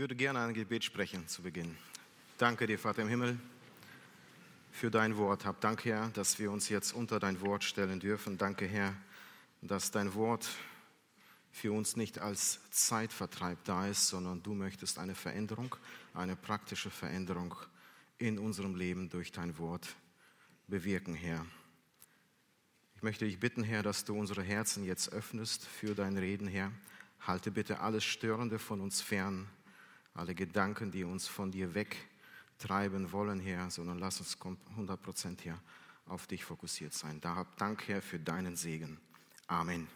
[0.00, 1.76] würde gerne ein Gebet sprechen zu Beginn.
[2.38, 3.38] Danke dir, Vater im Himmel,
[4.72, 5.44] für dein Wort.
[5.44, 8.38] Hab Dank, Herr, dass wir uns jetzt unter dein Wort stellen dürfen.
[8.38, 8.94] Danke, Herr,
[9.60, 10.48] dass dein Wort
[11.52, 15.76] für uns nicht als Zeitvertreib da ist, sondern du möchtest eine Veränderung,
[16.14, 17.54] eine praktische Veränderung
[18.16, 19.86] in unserem Leben durch dein Wort
[20.66, 21.44] bewirken, Herr.
[22.96, 26.72] Ich möchte dich bitten, Herr, dass du unsere Herzen jetzt öffnest für dein Reden, Herr.
[27.20, 29.46] Halte bitte alles Störende von uns fern,
[30.14, 34.36] alle Gedanken, die uns von dir wegtreiben wollen, Herr, sondern lass uns
[34.74, 35.60] 100 Prozent, Herr,
[36.06, 37.20] auf dich fokussiert sein.
[37.20, 38.98] Da hab Dank, Herr, für deinen Segen.
[39.46, 39.88] Amen.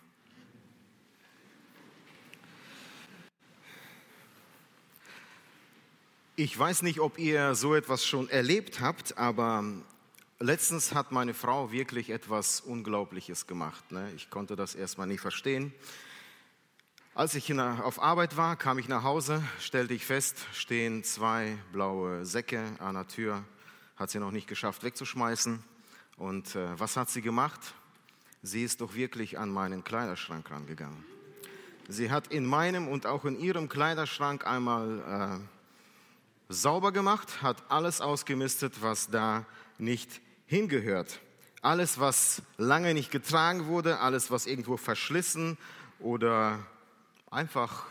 [6.36, 9.64] Ich weiß nicht, ob ihr so etwas schon erlebt habt, aber
[10.40, 13.92] letztens hat meine Frau wirklich etwas Unglaubliches gemacht.
[13.92, 14.10] Ne?
[14.16, 15.72] Ich konnte das erstmal nicht verstehen.
[17.16, 22.26] Als ich auf Arbeit war, kam ich nach Hause, stellte ich fest, stehen zwei blaue
[22.26, 23.44] Säcke an der Tür.
[23.94, 25.62] Hat sie noch nicht geschafft wegzuschmeißen.
[26.16, 27.60] Und äh, was hat sie gemacht?
[28.42, 31.04] Sie ist doch wirklich an meinen Kleiderschrank rangegangen.
[31.88, 38.00] Sie hat in meinem und auch in ihrem Kleiderschrank einmal äh, sauber gemacht, hat alles
[38.00, 39.46] ausgemistet, was da
[39.78, 41.20] nicht hingehört.
[41.62, 45.58] Alles, was lange nicht getragen wurde, alles, was irgendwo verschlissen
[46.00, 46.58] oder
[47.34, 47.84] einfach,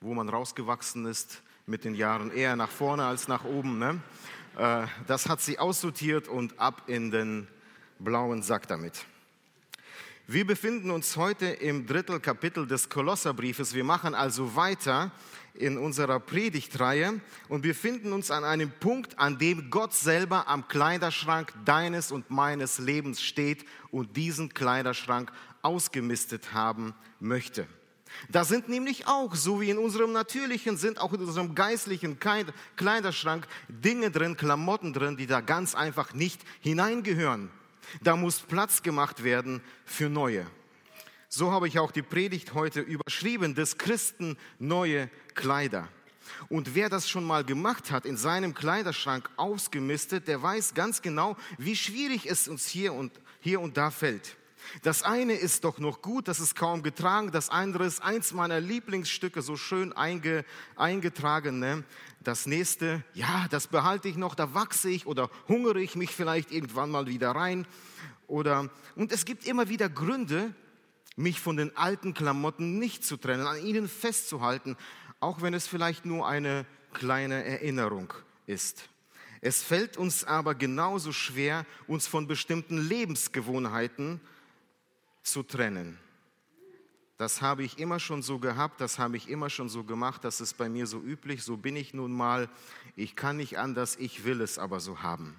[0.00, 3.78] wo man rausgewachsen ist mit den Jahren, eher nach vorne als nach oben.
[3.78, 4.00] Ne?
[4.56, 7.48] Äh, das hat sie aussortiert und ab in den
[7.98, 9.06] blauen Sack damit.
[10.26, 13.74] Wir befinden uns heute im dritten Kapitel des Kolosserbriefes.
[13.74, 15.12] Wir machen also weiter
[15.54, 21.52] in unserer Predigtreihe und befinden uns an einem Punkt, an dem Gott selber am Kleiderschrank
[21.64, 25.30] deines und meines Lebens steht und diesen Kleiderschrank
[25.62, 27.68] ausgemistet haben möchte.
[28.28, 32.18] Da sind nämlich auch, so wie in unserem natürlichen, sind auch in unserem geistlichen
[32.76, 37.50] Kleiderschrank Dinge drin, Klamotten drin, die da ganz einfach nicht hineingehören.
[38.02, 40.46] Da muss Platz gemacht werden für neue.
[41.28, 45.88] So habe ich auch die Predigt heute überschrieben, des Christen neue Kleider.
[46.48, 51.36] Und wer das schon mal gemacht hat, in seinem Kleiderschrank ausgemistet, der weiß ganz genau,
[51.58, 54.36] wie schwierig es uns hier und, hier und da fällt.
[54.82, 57.32] Das eine ist doch noch gut, das ist kaum getragen.
[57.32, 60.44] Das andere ist eins meiner Lieblingsstücke, so schön einge,
[60.76, 61.58] eingetragen.
[61.58, 61.84] Ne?
[62.20, 66.50] Das nächste, ja, das behalte ich noch, da wachse ich oder hungere ich mich vielleicht
[66.50, 67.66] irgendwann mal wieder rein.
[68.26, 70.54] Oder, und es gibt immer wieder Gründe,
[71.16, 74.76] mich von den alten Klamotten nicht zu trennen, an ihnen festzuhalten,
[75.20, 78.12] auch wenn es vielleicht nur eine kleine Erinnerung
[78.46, 78.88] ist.
[79.40, 84.20] Es fällt uns aber genauso schwer, uns von bestimmten Lebensgewohnheiten
[85.26, 85.98] zu trennen.
[87.18, 90.42] Das habe ich immer schon so gehabt, das habe ich immer schon so gemacht, das
[90.42, 92.50] ist bei mir so üblich, so bin ich nun mal.
[92.94, 95.34] Ich kann nicht anders, ich will es aber so haben.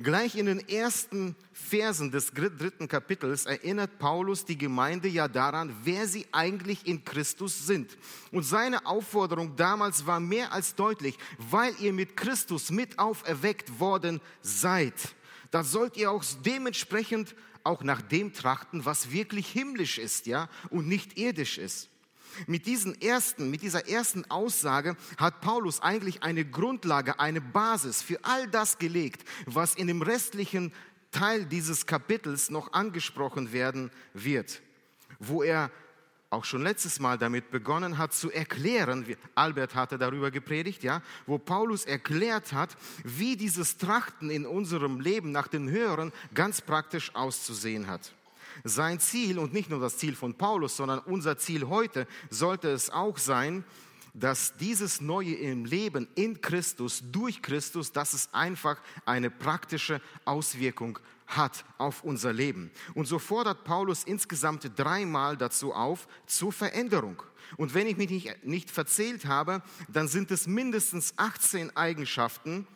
[0.00, 6.08] Gleich in den ersten Versen des dritten Kapitels erinnert Paulus die Gemeinde ja daran, wer
[6.08, 7.98] sie eigentlich in Christus sind.
[8.32, 14.22] Und seine Aufforderung damals war mehr als deutlich, weil ihr mit Christus mit auferweckt worden
[14.40, 14.94] seid.
[15.50, 17.34] Da sollt ihr auch dementsprechend
[17.68, 21.90] auch nach dem trachten, was wirklich himmlisch ist, ja, und nicht irdisch ist.
[22.46, 28.24] Mit diesen ersten, mit dieser ersten Aussage hat Paulus eigentlich eine Grundlage, eine Basis für
[28.24, 30.72] all das gelegt, was in dem restlichen
[31.10, 34.62] Teil dieses Kapitels noch angesprochen werden wird,
[35.18, 35.70] wo er
[36.30, 41.38] auch schon letztes Mal damit begonnen hat zu erklären, Albert hatte darüber gepredigt, ja, wo
[41.38, 47.86] Paulus erklärt hat, wie dieses Trachten in unserem Leben nach den Höheren ganz praktisch auszusehen
[47.86, 48.12] hat.
[48.64, 52.90] Sein Ziel und nicht nur das Ziel von Paulus, sondern unser Ziel heute sollte es
[52.90, 53.64] auch sein,
[54.12, 60.98] dass dieses Neue im Leben in Christus, durch Christus, dass es einfach eine praktische Auswirkung
[60.98, 61.17] hat
[61.78, 62.70] auf unser Leben.
[62.94, 67.22] Und so fordert Paulus insgesamt dreimal dazu auf, zur Veränderung.
[67.56, 72.66] Und wenn ich mich nicht, nicht verzählt habe, dann sind es mindestens 18 Eigenschaften,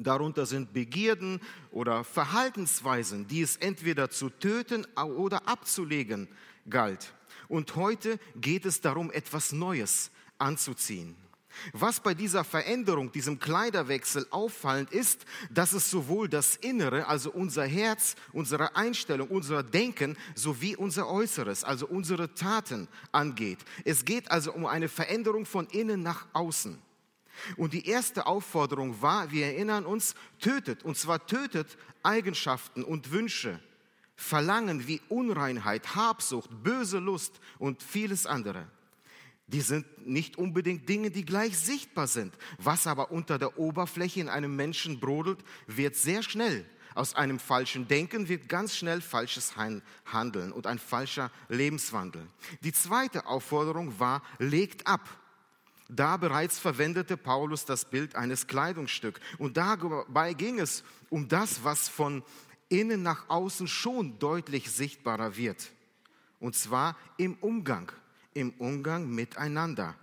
[0.00, 1.40] Darunter sind Begierden
[1.72, 6.28] oder Verhaltensweisen, die es entweder zu töten oder abzulegen
[6.70, 7.12] galt.
[7.48, 11.16] Und heute geht es darum, etwas Neues anzuziehen.
[11.72, 17.64] Was bei dieser Veränderung, diesem Kleiderwechsel auffallend ist, dass es sowohl das Innere, also unser
[17.64, 23.58] Herz, unsere Einstellung, unser Denken, sowie unser Äußeres, also unsere Taten angeht.
[23.84, 26.80] Es geht also um eine Veränderung von innen nach außen.
[27.56, 33.60] Und die erste Aufforderung war, wir erinnern uns, tötet, und zwar tötet Eigenschaften und Wünsche,
[34.16, 38.66] Verlangen wie Unreinheit, Habsucht, böse Lust und vieles andere.
[39.48, 42.34] Die sind nicht unbedingt Dinge, die gleich sichtbar sind.
[42.58, 46.66] Was aber unter der Oberfläche in einem Menschen brodelt, wird sehr schnell.
[46.94, 49.54] Aus einem falschen Denken wird ganz schnell falsches
[50.04, 52.26] Handeln und ein falscher Lebenswandel.
[52.62, 55.08] Die zweite Aufforderung war, legt ab.
[55.88, 59.20] Da bereits verwendete Paulus das Bild eines Kleidungsstücks.
[59.38, 62.22] Und dabei ging es um das, was von
[62.68, 65.70] innen nach außen schon deutlich sichtbarer wird.
[66.40, 67.90] Und zwar im Umgang,
[68.38, 69.94] im Umgang miteinander.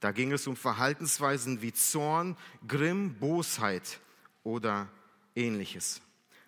[0.00, 4.00] Da ging es um Verhaltensweisen wie Zorn, Grimm, Bosheit
[4.44, 4.88] oder
[5.34, 6.00] ähnliches.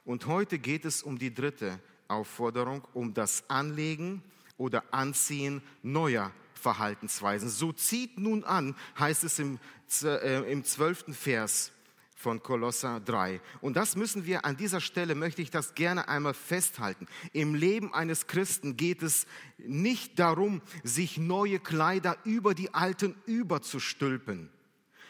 [0.04, 1.78] Und heute geht es um die dritte
[2.08, 4.22] Aufforderung, um das Anlegen
[4.56, 7.48] oder Anziehen neuer Verhaltensweisen.
[7.48, 9.58] So zieht nun an, heißt es im,
[10.02, 11.14] äh, im 12.
[11.16, 11.72] Vers
[12.22, 13.40] von Kolosser 3.
[13.60, 17.06] Und das müssen wir an dieser Stelle, möchte ich das gerne einmal festhalten.
[17.32, 19.26] Im Leben eines Christen geht es
[19.58, 24.50] nicht darum, sich neue Kleider über die alten überzustülpen,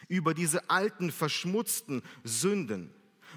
[0.09, 2.91] über diese alten verschmutzten Sünden.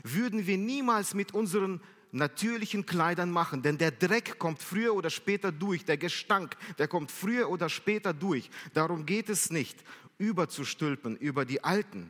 [0.03, 1.81] Würden wir niemals mit unseren
[2.13, 7.11] natürlichen Kleidern machen, denn der Dreck kommt früher oder später durch, der Gestank, der kommt
[7.11, 8.49] früher oder später durch.
[8.73, 9.83] Darum geht es nicht,
[10.17, 12.09] überzustülpen über die alten.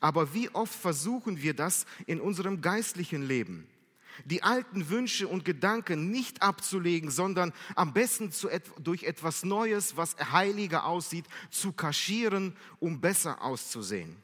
[0.00, 3.66] Aber wie oft versuchen wir das in unserem geistlichen Leben?
[4.24, 8.48] Die alten Wünsche und Gedanken nicht abzulegen, sondern am besten zu,
[8.78, 14.16] durch etwas Neues, was heiliger aussieht, zu kaschieren, um besser auszusehen.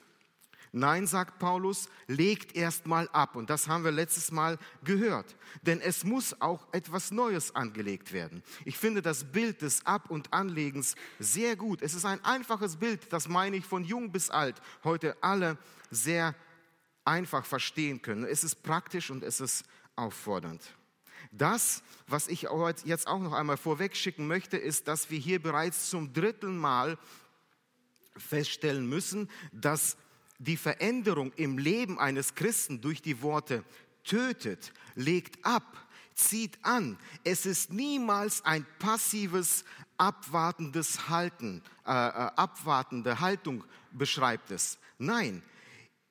[0.72, 3.34] Nein, sagt Paulus, legt erst mal ab.
[3.34, 5.36] Und das haben wir letztes Mal gehört.
[5.62, 8.42] Denn es muss auch etwas Neues angelegt werden.
[8.64, 11.82] Ich finde das Bild des Ab- und Anlegens sehr gut.
[11.82, 15.58] Es ist ein einfaches Bild, das meine ich von jung bis alt, heute alle
[15.90, 16.36] sehr
[17.04, 18.24] einfach verstehen können.
[18.24, 19.64] Es ist praktisch und es ist
[19.96, 20.62] auffordernd.
[21.32, 22.46] Das, was ich
[22.84, 26.98] jetzt auch noch einmal vorweg schicken möchte, ist, dass wir hier bereits zum dritten Mal
[28.16, 29.96] feststellen müssen, dass
[30.40, 33.62] die Veränderung im Leben eines Christen durch die Worte
[34.04, 36.98] tötet, legt ab, zieht an.
[37.24, 39.64] Es ist niemals ein passives,
[39.98, 44.78] abwartendes Halten, äh, äh abwartende Haltung beschreibt es.
[44.98, 45.42] Nein,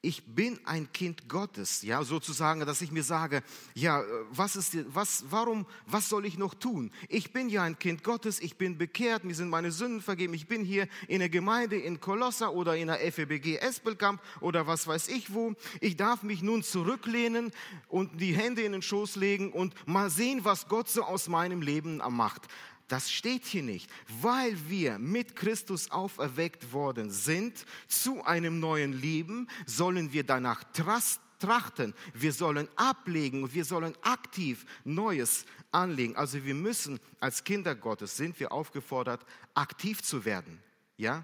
[0.01, 3.43] ich bin ein Kind Gottes, ja, sozusagen, dass ich mir sage,
[3.73, 4.01] ja,
[4.31, 6.91] was ist, was, warum, was soll ich noch tun?
[7.09, 10.47] Ich bin ja ein Kind Gottes, ich bin bekehrt, mir sind meine Sünden vergeben, ich
[10.47, 15.09] bin hier in der Gemeinde in Kolossa oder in der FEBG Espelkamp oder was weiß
[15.09, 15.53] ich wo.
[15.81, 17.51] Ich darf mich nun zurücklehnen
[17.89, 21.61] und die Hände in den Schoß legen und mal sehen, was Gott so aus meinem
[21.61, 22.47] Leben macht.
[22.89, 23.89] Das steht hier nicht.
[24.21, 31.93] Weil wir mit Christus auferweckt worden sind zu einem neuen Leben, sollen wir danach trachten.
[32.13, 36.15] Wir sollen ablegen, wir sollen aktiv Neues anlegen.
[36.15, 40.61] Also wir müssen als Kinder Gottes sind wir aufgefordert, aktiv zu werden.
[40.97, 41.23] Ja?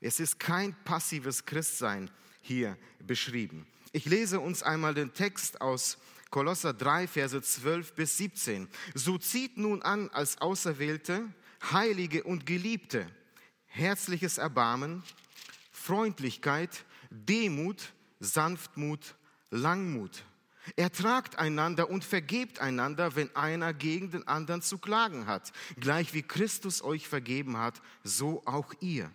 [0.00, 2.10] Es ist kein passives Christsein
[2.42, 3.66] hier beschrieben.
[3.92, 5.96] Ich lese uns einmal den Text aus
[6.30, 8.68] Kolosser 3, Verse 12 bis 17.
[8.94, 11.32] So zieht nun an als Auserwählte,
[11.70, 13.06] Heilige und Geliebte
[13.68, 15.02] herzliches Erbarmen,
[15.70, 19.14] Freundlichkeit, Demut, Sanftmut,
[19.50, 20.24] Langmut.
[20.76, 25.52] Ertragt einander und vergebt einander, wenn einer gegen den anderen zu klagen hat.
[25.80, 29.10] Gleich wie Christus euch vergeben hat, so auch ihr.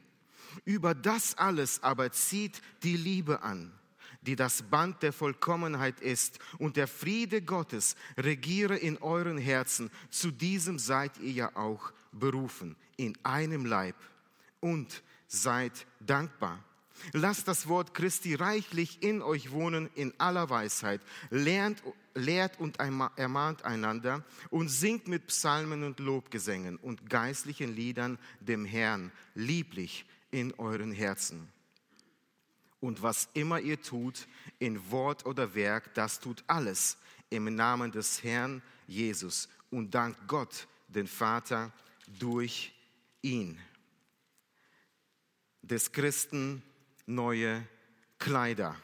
[0.66, 3.72] Über das alles aber zieht die Liebe an
[4.26, 9.92] die das Band der Vollkommenheit ist, und der Friede Gottes regiere in euren Herzen.
[10.10, 13.96] Zu diesem seid ihr ja auch berufen, in einem Leib.
[14.60, 16.64] Und seid dankbar.
[17.12, 21.02] Lasst das Wort Christi reichlich in euch wohnen in aller Weisheit.
[21.32, 21.82] Lernt,
[22.14, 29.12] lehrt und ermahnt einander und singt mit Psalmen und Lobgesängen und geistlichen Liedern dem Herrn
[29.34, 31.50] lieblich in euren Herzen
[32.84, 34.28] und was immer ihr tut,
[34.60, 36.98] in Wort oder Werk, das tut alles
[37.30, 41.72] im Namen des Herrn Jesus und dank Gott, den Vater,
[42.20, 42.74] durch
[43.22, 43.58] ihn.
[45.62, 46.62] Des Christen
[47.06, 47.66] neue
[48.20, 48.76] Kleider.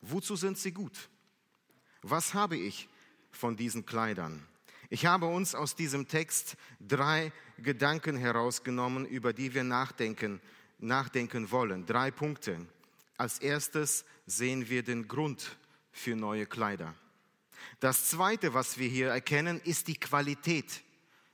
[0.00, 1.08] Wozu sind sie gut?
[2.02, 2.88] Was habe ich
[3.32, 4.46] von diesen Kleidern?
[4.90, 10.40] Ich habe uns aus diesem Text drei Gedanken herausgenommen, über die wir nachdenken
[10.78, 11.86] nachdenken wollen.
[11.86, 12.66] Drei Punkte.
[13.16, 15.56] Als erstes sehen wir den Grund
[15.90, 16.94] für neue Kleider.
[17.80, 20.82] Das Zweite, was wir hier erkennen, ist die Qualität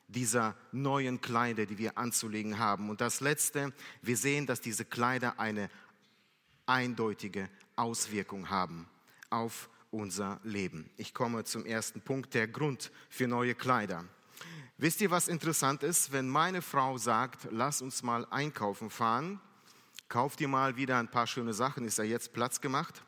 [0.09, 2.91] dieser neuen Kleider, die wir anzulegen haben.
[2.91, 3.73] Und das Letzte,
[4.03, 5.71] wir sehen, dass diese Kleider eine
[6.67, 8.89] eindeutige Auswirkung haben
[9.31, 10.89] auf unser Leben.
[10.97, 14.05] Ich komme zum ersten Punkt, der Grund für neue Kleider.
[14.83, 16.11] Wisst ihr, was interessant ist?
[16.11, 19.41] Wenn meine Frau sagt, lass uns mal einkaufen fahren,
[20.09, 23.05] kauf dir mal wieder ein paar schöne Sachen, ist ja jetzt Platz gemacht,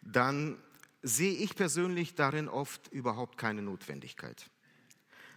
[0.00, 0.60] dann
[1.00, 4.50] sehe ich persönlich darin oft überhaupt keine Notwendigkeit.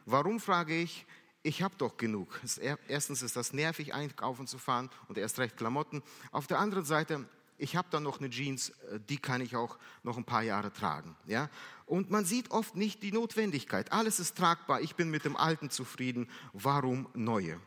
[0.08, 1.06] Warum frage ich?
[1.44, 2.42] Ich habe doch genug.
[2.88, 6.02] Erstens ist das nervig, einkaufen zu fahren und erst recht Klamotten.
[6.32, 9.78] Auf der anderen Seite, ich habe dann noch eine Jeans, äh, die kann ich auch
[10.02, 11.16] noch ein paar Jahre tragen.
[11.28, 11.48] Ja?
[11.86, 13.92] Und man sieht oft nicht die Notwendigkeit.
[13.92, 16.28] Alles ist tragbar, ich bin mit dem Alten zufrieden.
[16.54, 17.60] Warum neue?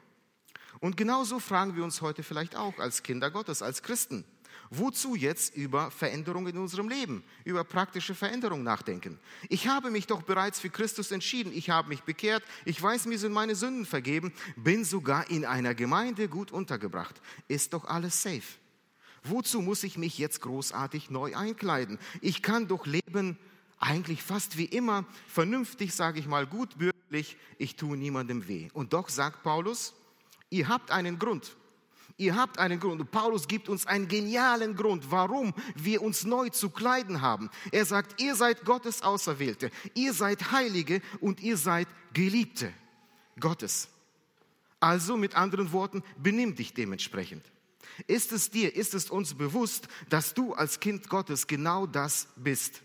[0.81, 4.25] Und genauso fragen wir uns heute vielleicht auch als Kinder Gottes, als Christen.
[4.71, 9.19] Wozu jetzt über Veränderungen in unserem Leben, über praktische Veränderungen nachdenken?
[9.49, 11.53] Ich habe mich doch bereits für Christus entschieden.
[11.55, 12.43] Ich habe mich bekehrt.
[12.65, 14.33] Ich weiß, mir sind meine Sünden vergeben.
[14.57, 17.21] Bin sogar in einer Gemeinde gut untergebracht.
[17.47, 18.43] Ist doch alles safe.
[19.25, 21.99] Wozu muss ich mich jetzt großartig neu einkleiden?
[22.21, 23.39] Ich kann doch leben
[23.81, 27.37] eigentlich fast wie immer, vernünftig, sage ich mal, gutbürgerlich.
[27.59, 28.69] Ich tue niemandem weh.
[28.73, 29.95] Und doch sagt Paulus,
[30.51, 31.57] ihr habt einen Grund.
[32.17, 33.01] Ihr habt einen Grund.
[33.01, 37.49] Und Paulus gibt uns einen genialen Grund, warum wir uns neu zu kleiden haben.
[37.71, 42.73] Er sagt, ihr seid Gottes Auserwählte, ihr seid Heilige und ihr seid Geliebte
[43.39, 43.89] Gottes.
[44.81, 47.45] Also mit anderen Worten, benimm dich dementsprechend.
[48.07, 52.83] Ist es dir, ist es uns bewusst, dass du als Kind Gottes genau das bist?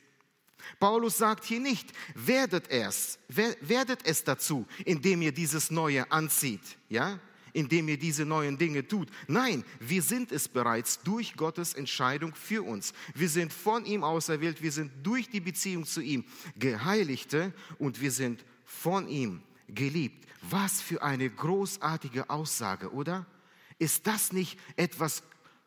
[0.80, 7.20] Paulus sagt hier nicht, werdet es, werdet es dazu, indem ihr dieses Neue anzieht, ja?
[7.54, 9.10] indem ihr diese neuen Dinge tut.
[9.28, 12.94] Nein, wir sind es bereits durch Gottes Entscheidung für uns.
[13.14, 16.26] Wir sind von ihm auserwählt, wir sind durch die Beziehung zu ihm
[16.58, 20.28] Geheiligte und wir sind von ihm geliebt.
[20.42, 23.26] Was für eine großartige Aussage, oder?
[23.80, 25.24] Ist das nicht etwas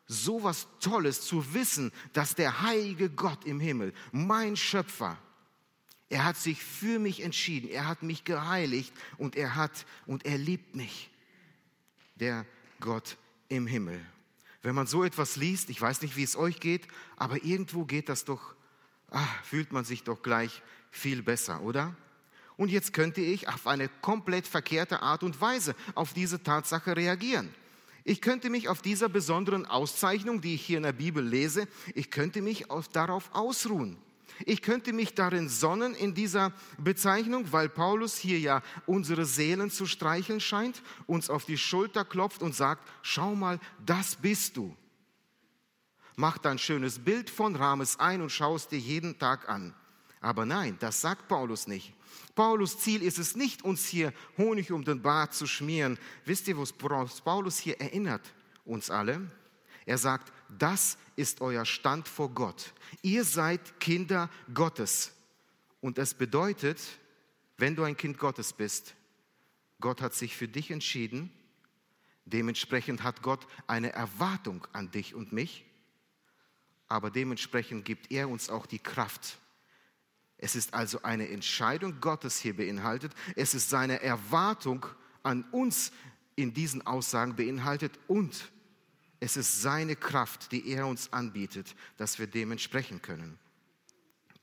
[0.07, 5.17] so was Tolles zu wissen, dass der heilige Gott im Himmel, mein Schöpfer,
[6.09, 10.37] er hat sich für mich entschieden, er hat mich geheiligt und er hat und er
[10.37, 11.09] liebt mich
[12.15, 12.45] der
[12.79, 13.17] Gott
[13.49, 14.03] im Himmel.
[14.61, 16.87] Wenn man so etwas liest, ich weiß nicht, wie es euch geht,
[17.17, 18.55] aber irgendwo geht das doch,
[19.11, 20.61] ach, fühlt man sich doch gleich
[20.91, 21.95] viel besser, oder?
[22.55, 27.53] Und jetzt könnte ich auf eine komplett verkehrte Art und Weise auf diese Tatsache reagieren.
[28.09, 32.09] Ich könnte mich auf dieser besonderen Auszeichnung, die ich hier in der Bibel lese, ich
[32.09, 33.97] könnte mich auf, darauf ausruhen.
[34.45, 39.85] Ich könnte mich darin sonnen in dieser Bezeichnung, weil Paulus hier ja unsere Seelen zu
[39.85, 44.73] streicheln scheint, uns auf die Schulter klopft und sagt, schau mal, das bist du.
[46.15, 49.73] Mach ein schönes Bild von Rames ein und schau es dir jeden Tag an.
[50.21, 51.93] Aber nein, das sagt Paulus nicht.
[52.35, 55.97] Paulus Ziel ist es nicht, uns hier Honig um den Bart zu schmieren.
[56.25, 58.33] Wisst ihr, was Paulus hier erinnert?
[58.65, 59.31] Uns alle.
[59.85, 62.73] Er sagt, das ist euer Stand vor Gott.
[63.01, 65.13] Ihr seid Kinder Gottes.
[65.81, 66.81] Und es bedeutet,
[67.57, 68.95] wenn du ein Kind Gottes bist,
[69.79, 71.31] Gott hat sich für dich entschieden.
[72.25, 75.65] Dementsprechend hat Gott eine Erwartung an dich und mich.
[76.87, 79.37] Aber dementsprechend gibt er uns auch die Kraft.
[80.37, 83.13] Es ist also eine Entscheidung Gottes hier beinhaltet.
[83.35, 84.85] Es ist seine Erwartung
[85.23, 85.91] an uns
[86.35, 88.51] in diesen Aussagen beinhaltet und
[89.19, 93.39] es ist seine Kraft, die er uns anbietet, dass wir dem entsprechen können.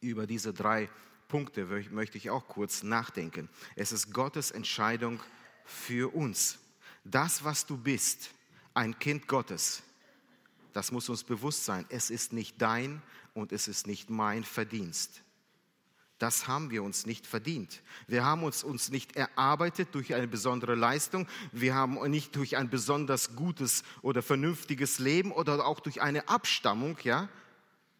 [0.01, 0.91] Über diese drei
[1.29, 3.49] Punkte möchte ich auch kurz nachdenken.
[3.77, 5.21] Es ist Gottes Entscheidung
[5.65, 6.59] für uns.
[7.05, 8.31] Das, was du bist,
[8.75, 9.83] ein Kind Gottes,
[10.73, 11.87] das muss uns bewusst sein.
[11.89, 13.01] Es ist nicht dein
[13.33, 15.24] und es ist nicht mein Verdienst.
[16.18, 17.83] Das haben wir uns nicht verdient.
[18.06, 21.26] Wir haben uns, uns nicht erarbeitet durch eine besondere Leistung.
[21.50, 26.97] Wir haben nicht durch ein besonders gutes oder vernünftiges Leben oder auch durch eine Abstammung,
[27.02, 27.28] ja.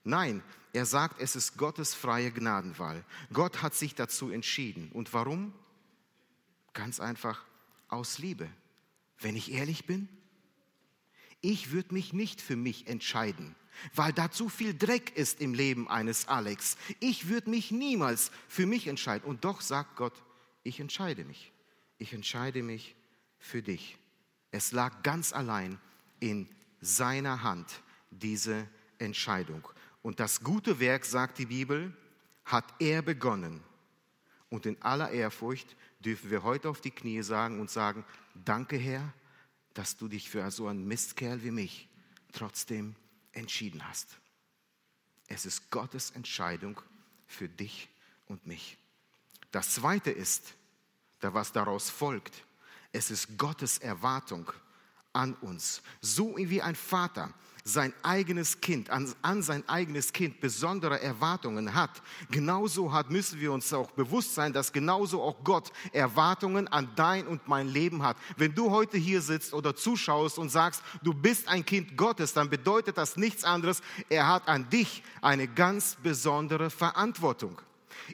[0.04, 0.42] Nein,
[0.73, 3.04] er sagt, es ist Gottes freie Gnadenwahl.
[3.33, 4.90] Gott hat sich dazu entschieden.
[4.92, 5.52] Und warum?
[6.73, 7.44] Ganz einfach
[7.88, 8.49] aus Liebe.
[9.18, 10.09] Wenn ich ehrlich bin,
[11.45, 13.55] ich würde mich nicht für mich entscheiden
[13.95, 16.77] weil da zu viel Dreck ist im Leben eines Alex.
[17.01, 19.29] Ich würde mich niemals für mich entscheiden.
[19.29, 20.23] Und doch sagt Gott,
[20.63, 21.53] ich entscheide mich.
[21.99, 22.95] Ich entscheide mich
[23.39, 23.99] für dich.
[24.51, 25.79] Es lag ganz allein
[26.21, 26.49] in
[26.81, 29.67] seiner Hand, diese Entscheidung.
[30.03, 31.97] Und das gute Werk, sagt die Bibel,
[32.45, 33.63] hat er begonnen.
[34.51, 39.13] Und in aller Ehrfurcht dürfen wir heute auf die Knie sagen und sagen, danke Herr,
[39.75, 41.88] dass du dich für so einen Mistkerl wie mich
[42.33, 42.97] trotzdem
[43.33, 44.19] entschieden hast.
[45.26, 46.81] Es ist Gottes Entscheidung
[47.26, 47.88] für dich
[48.26, 48.78] und mich.
[49.50, 50.54] Das Zweite ist,
[51.21, 52.45] was daraus folgt,
[52.93, 54.52] es ist Gottes Erwartung
[55.12, 55.83] an uns.
[56.00, 57.33] So wie ein Vater
[57.66, 63.52] sein eigenes Kind, an, an, sein eigenes Kind besondere Erwartungen hat, genauso hat, müssen wir
[63.52, 68.18] uns auch bewusst sein, dass genauso auch Gott Erwartungen an dein und mein Leben hat.
[68.37, 72.50] Wenn du heute hier sitzt oder zuschaust und sagst, du bist ein Kind Gottes, dann
[72.50, 73.80] bedeutet das nichts anderes,
[74.11, 77.59] er hat an dich eine ganz besondere Verantwortung.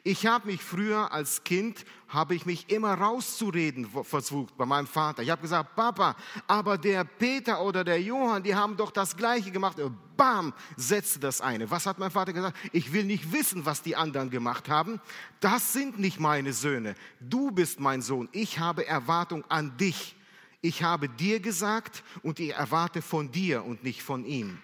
[0.03, 5.23] Ich habe mich früher als Kind, habe ich mich immer rauszureden versucht bei meinem Vater.
[5.23, 6.15] Ich habe gesagt, Papa,
[6.47, 9.77] aber der Peter oder der Johann, die haben doch das Gleiche gemacht.
[10.17, 11.71] Bam, setzte das eine.
[11.71, 12.57] Was hat mein Vater gesagt?
[12.71, 14.99] Ich will nicht wissen, was die anderen gemacht haben.
[15.39, 16.95] Das sind nicht meine Söhne.
[17.19, 18.29] Du bist mein Sohn.
[18.31, 20.15] Ich habe Erwartung an dich.
[20.61, 24.59] Ich habe dir gesagt und ich erwarte von dir und nicht von ihm.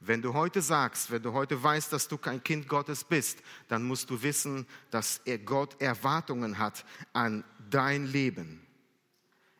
[0.00, 3.38] Wenn du heute sagst, wenn du heute weißt, dass du kein Kind Gottes bist,
[3.68, 8.64] dann musst du wissen, dass Gott Erwartungen hat an dein Leben.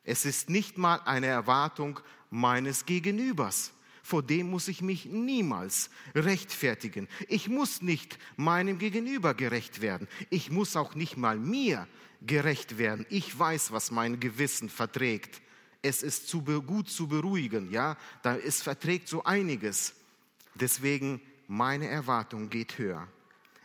[0.05, 1.99] Es ist nicht mal eine Erwartung
[2.31, 3.73] meines Gegenübers.
[4.05, 7.09] Vor dem muss ich mich niemals rechtfertigen.
[7.27, 10.07] Ich muss nicht meinem Gegenüber gerecht werden.
[10.31, 11.89] Ich muss auch nicht mal mir
[12.23, 13.05] gerecht werden.
[13.09, 15.43] Ich weiß, was mein Gewissen verträgt.
[15.83, 17.97] Es ist zu gut zu beruhigen, ja.
[18.45, 19.96] Es verträgt so einiges.
[20.61, 23.07] Deswegen, meine Erwartung geht höher.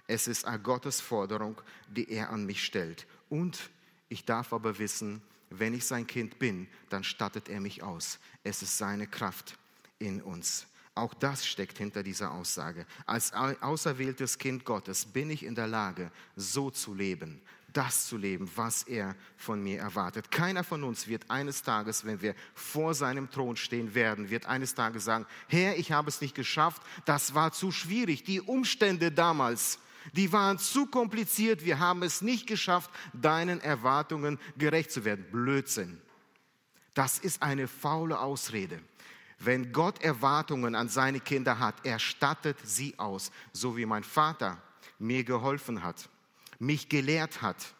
[0.08, 3.08] Es ist eine Gottes Forderung, die er an mich stellt.
[3.30, 3.70] Und
[4.10, 8.20] ich darf aber wissen, wenn ich sein Kind bin, dann stattet er mich aus.
[8.44, 9.58] Es ist seine Kraft
[10.00, 10.68] in uns.
[10.94, 12.86] Auch das steckt hinter dieser Aussage.
[13.06, 17.42] Als auserwähltes Kind Gottes bin ich in der Lage, so zu leben,
[17.74, 20.32] das zu leben, was er von mir erwartet.
[20.32, 24.76] Keiner von uns wird eines Tages, wenn wir vor seinem Thron stehen werden, wird eines
[24.76, 29.80] Tages sagen, Herr, ich habe es nicht geschafft, das war zu schwierig, die Umstände damals,
[30.14, 35.26] die waren zu kompliziert, wir haben es nicht geschafft, deinen Erwartungen gerecht zu werden.
[35.32, 36.02] Blödsinn.
[36.94, 38.80] Das ist eine faule Ausrede.
[39.40, 44.62] Wenn Gott Erwartungen an seine Kinder hat, er stattet sie aus, so wie mein Vater
[45.00, 46.10] mir geholfen hat
[46.62, 47.74] mich gelehrt hat,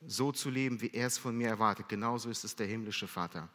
[0.00, 1.88] so zu leben, wie er es von mir erwartet.
[1.88, 3.48] Genauso ist es der himmlische Vater.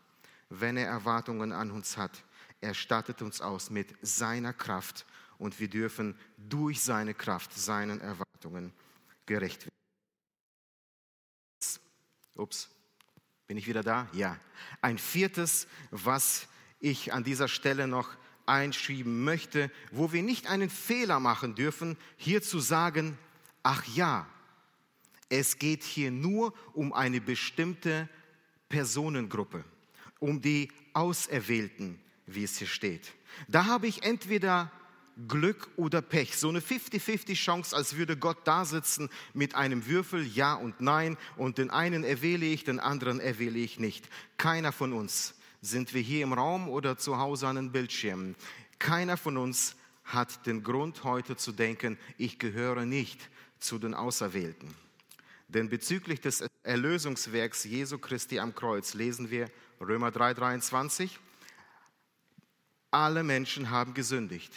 [0.50, 2.24] Wenn er Erwartungen an uns hat,
[2.62, 5.06] er stattet uns aus mit seiner Kraft
[5.40, 8.72] und wir dürfen durch seine Kraft seinen Erwartungen
[9.26, 9.72] gerecht werden.
[12.36, 12.70] Ups,
[13.48, 14.08] bin ich wieder da?
[14.14, 14.40] Ja.
[14.80, 16.48] Ein viertes, was
[16.80, 22.44] ich an dieser Stelle noch einschieben möchte, wo wir nicht einen Fehler machen dürfen, hier
[22.44, 23.18] zu sagen,
[23.68, 24.26] ach ja,
[25.28, 28.08] es geht hier nur um eine bestimmte
[28.70, 29.66] Personengruppe,
[30.20, 33.14] um die Auserwählten, wie es hier steht.
[33.50, 34.72] Da habe ich entweder
[35.28, 36.38] Glück oder Pech.
[36.38, 41.18] So eine 50-50 Chance, als würde Gott da sitzen mit einem Würfel, ja und nein,
[41.36, 44.08] und den einen erwähle ich, den anderen erwähle ich nicht.
[44.38, 48.36] Keiner von uns, sind wir hier im Raum oder zu Hause an den Bildschirmen,
[48.80, 49.76] keiner von uns
[50.06, 54.74] hat den Grund heute zu denken, ich gehöre nicht zu den Auserwählten.
[55.48, 61.18] Denn bezüglich des Erlösungswerks Jesu Christi am Kreuz lesen wir Römer 3:23,
[62.92, 64.52] alle Menschen haben gesündigt.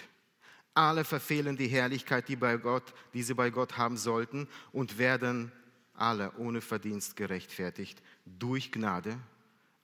[0.75, 5.53] Alle verfehlen die Herrlichkeit, die, bei Gott, die sie bei Gott haben sollten und werden
[5.95, 9.19] alle ohne Verdienst gerechtfertigt durch Gnade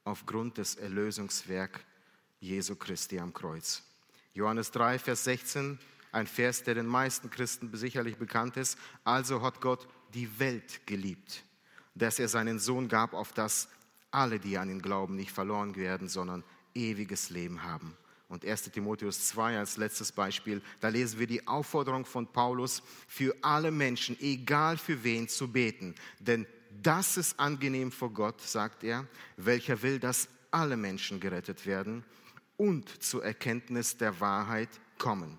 [0.04, 1.80] aufgrund des Erlösungswerks
[2.40, 3.82] Jesu Christi am Kreuz.
[4.32, 5.78] Johannes 3, Vers 16
[6.16, 8.78] ein Vers, der den meisten Christen sicherlich bekannt ist.
[9.04, 11.44] Also hat Gott die Welt geliebt,
[11.94, 13.68] dass er seinen Sohn gab, auf das
[14.10, 16.42] alle, die an ihn glauben, nicht verloren werden, sondern
[16.74, 17.96] ewiges Leben haben.
[18.28, 23.36] Und 1 Timotheus 2 als letztes Beispiel, da lesen wir die Aufforderung von Paulus, für
[23.42, 25.94] alle Menschen, egal für wen, zu beten.
[26.18, 26.46] Denn
[26.82, 32.04] das ist angenehm vor Gott, sagt er, welcher will, dass alle Menschen gerettet werden
[32.56, 35.38] und zur Erkenntnis der Wahrheit kommen.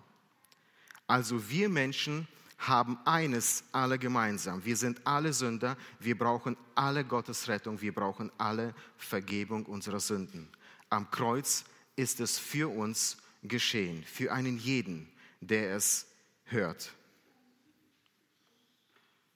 [1.08, 4.64] Also wir Menschen haben eines alle gemeinsam.
[4.66, 5.78] Wir sind alle Sünder.
[6.00, 7.82] Wir brauchen alle Gottes Rettung.
[7.82, 10.50] Wir brauchen alle Vergebung unserer Sünden.
[10.90, 11.64] Am Kreuz
[11.96, 16.08] ist es für uns geschehen, für einen jeden, der es
[16.46, 16.92] hört.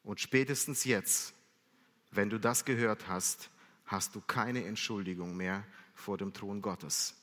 [0.03, 1.33] Und spätestens jetzt,
[2.09, 3.49] wenn du das gehört hast,
[3.85, 7.20] hast du keine Entschuldigung mehr vor dem Thron Gottes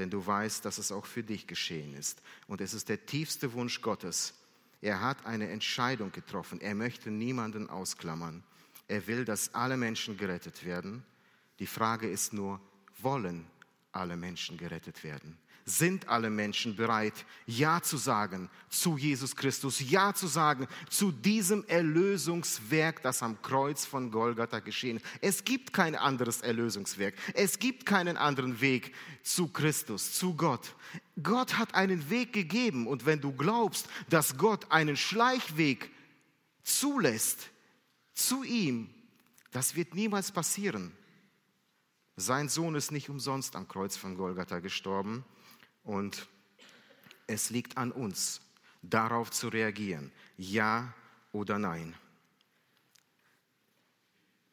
[0.00, 2.22] denn du weißt, dass es auch für dich geschehen ist.
[2.48, 4.34] Und es ist der tiefste Wunsch Gottes.
[4.80, 6.58] Er hat eine Entscheidung getroffen.
[6.60, 8.42] Er möchte niemanden ausklammern.
[8.88, 11.04] Er will, dass alle Menschen gerettet werden.
[11.58, 12.60] Die Frage ist nur,
[12.98, 13.46] wollen
[13.92, 15.36] alle Menschen gerettet werden?
[15.64, 21.64] Sind alle Menschen bereit, Ja zu sagen zu Jesus Christus, Ja zu sagen zu diesem
[21.66, 25.06] Erlösungswerk, das am Kreuz von Golgatha geschehen ist.
[25.20, 27.14] Es gibt kein anderes Erlösungswerk.
[27.34, 30.74] Es gibt keinen anderen Weg zu Christus, zu Gott.
[31.22, 35.90] Gott hat einen Weg gegeben und wenn du glaubst, dass Gott einen Schleichweg
[36.62, 37.50] zulässt
[38.14, 38.90] zu ihm,
[39.50, 40.92] das wird niemals passieren.
[42.16, 45.24] Sein Sohn ist nicht umsonst am Kreuz von Golgatha gestorben
[45.90, 46.28] und
[47.26, 48.40] es liegt an uns,
[48.80, 50.94] darauf zu reagieren, ja
[51.32, 51.96] oder nein.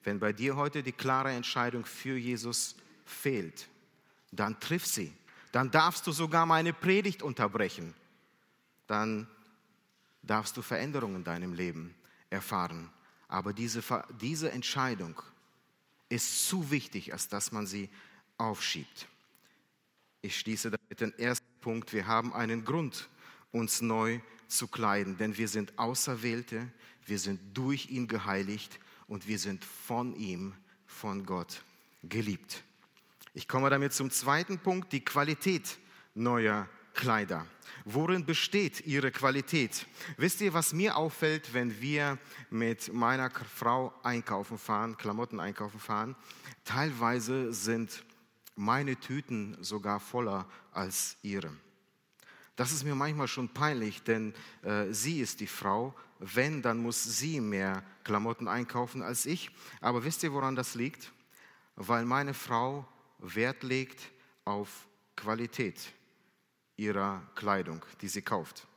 [0.02, 3.70] Wenn bei dir heute die klare Entscheidung für Jesus fehlt,
[4.32, 5.14] dann triff sie.
[5.52, 7.94] Dann darfst du sogar meine Predigt unterbrechen.
[8.88, 9.28] Dann
[10.24, 11.94] darfst du Veränderungen in deinem Leben
[12.32, 12.90] erfahren.
[13.28, 13.84] Aber diese,
[14.20, 15.22] diese Entscheidung
[16.10, 17.90] ist zu wichtig, als dass man sie
[18.38, 19.08] aufschiebt.
[20.28, 21.94] Ich schließe damit den ersten Punkt.
[21.94, 23.08] Wir haben einen Grund,
[23.54, 26.68] uns neu zu kleiden, denn wir sind Auserwählte,
[27.06, 30.54] wir sind durch ihn geheiligt und wir sind von ihm,
[30.86, 31.62] von Gott
[32.04, 32.62] geliebt.
[33.34, 35.78] Ich komme damit zum zweiten Punkt, die Qualität
[36.14, 37.46] neuer Kleider.
[37.86, 39.86] Worin besteht ihre Qualität?
[40.18, 42.18] Wisst ihr, was mir auffällt, wenn wir
[42.50, 46.18] mit meiner Frau einkaufen fahren, Klamotten einkaufen fahren?
[46.66, 48.04] Teilweise sind
[48.58, 51.52] meine Tüten sogar voller als ihre.
[52.58, 55.94] Das ist mir manchmal schon peinlich, denn äh, sie ist die Frau.
[56.20, 59.52] Wenn, dann muss sie mehr Klamotten einkaufen als ich.
[59.80, 61.14] Aber wisst ihr, woran das liegt?
[61.76, 62.88] Weil meine Frau
[63.20, 64.12] Wert legt
[64.44, 65.94] auf Qualität
[66.78, 68.68] ihrer Kleidung, die sie kauft.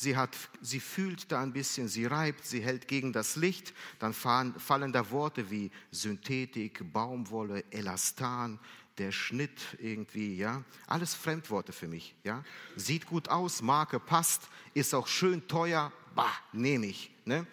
[0.00, 3.74] Sie, hat, sie fühlt da ein bisschen, sie reibt, sie hält gegen das Licht.
[3.98, 8.60] Dann fallen, fallen da Worte wie Synthetik, Baumwolle, Elastan,
[8.98, 10.62] der Schnitt irgendwie, ja.
[10.86, 12.44] Alles Fremdworte für mich, ja.
[12.76, 17.10] Sieht gut aus, Marke passt, ist auch schön teuer, bah, nehme ich.
[17.24, 17.44] Ne?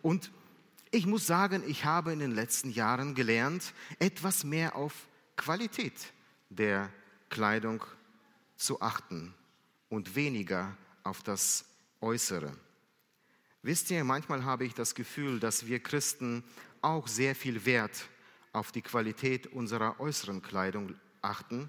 [0.00, 0.30] Und
[0.92, 6.12] ich muss sagen, ich habe in den letzten Jahren gelernt, etwas mehr auf Qualität
[6.50, 6.92] der
[7.30, 7.82] Kleidung
[8.54, 9.34] zu achten
[9.88, 11.64] und weniger auf das
[12.00, 12.56] Äußere.
[13.62, 16.44] Wisst ihr, manchmal habe ich das Gefühl, dass wir Christen
[16.80, 18.08] auch sehr viel Wert
[18.52, 21.68] auf die Qualität unserer äußeren Kleidung achten.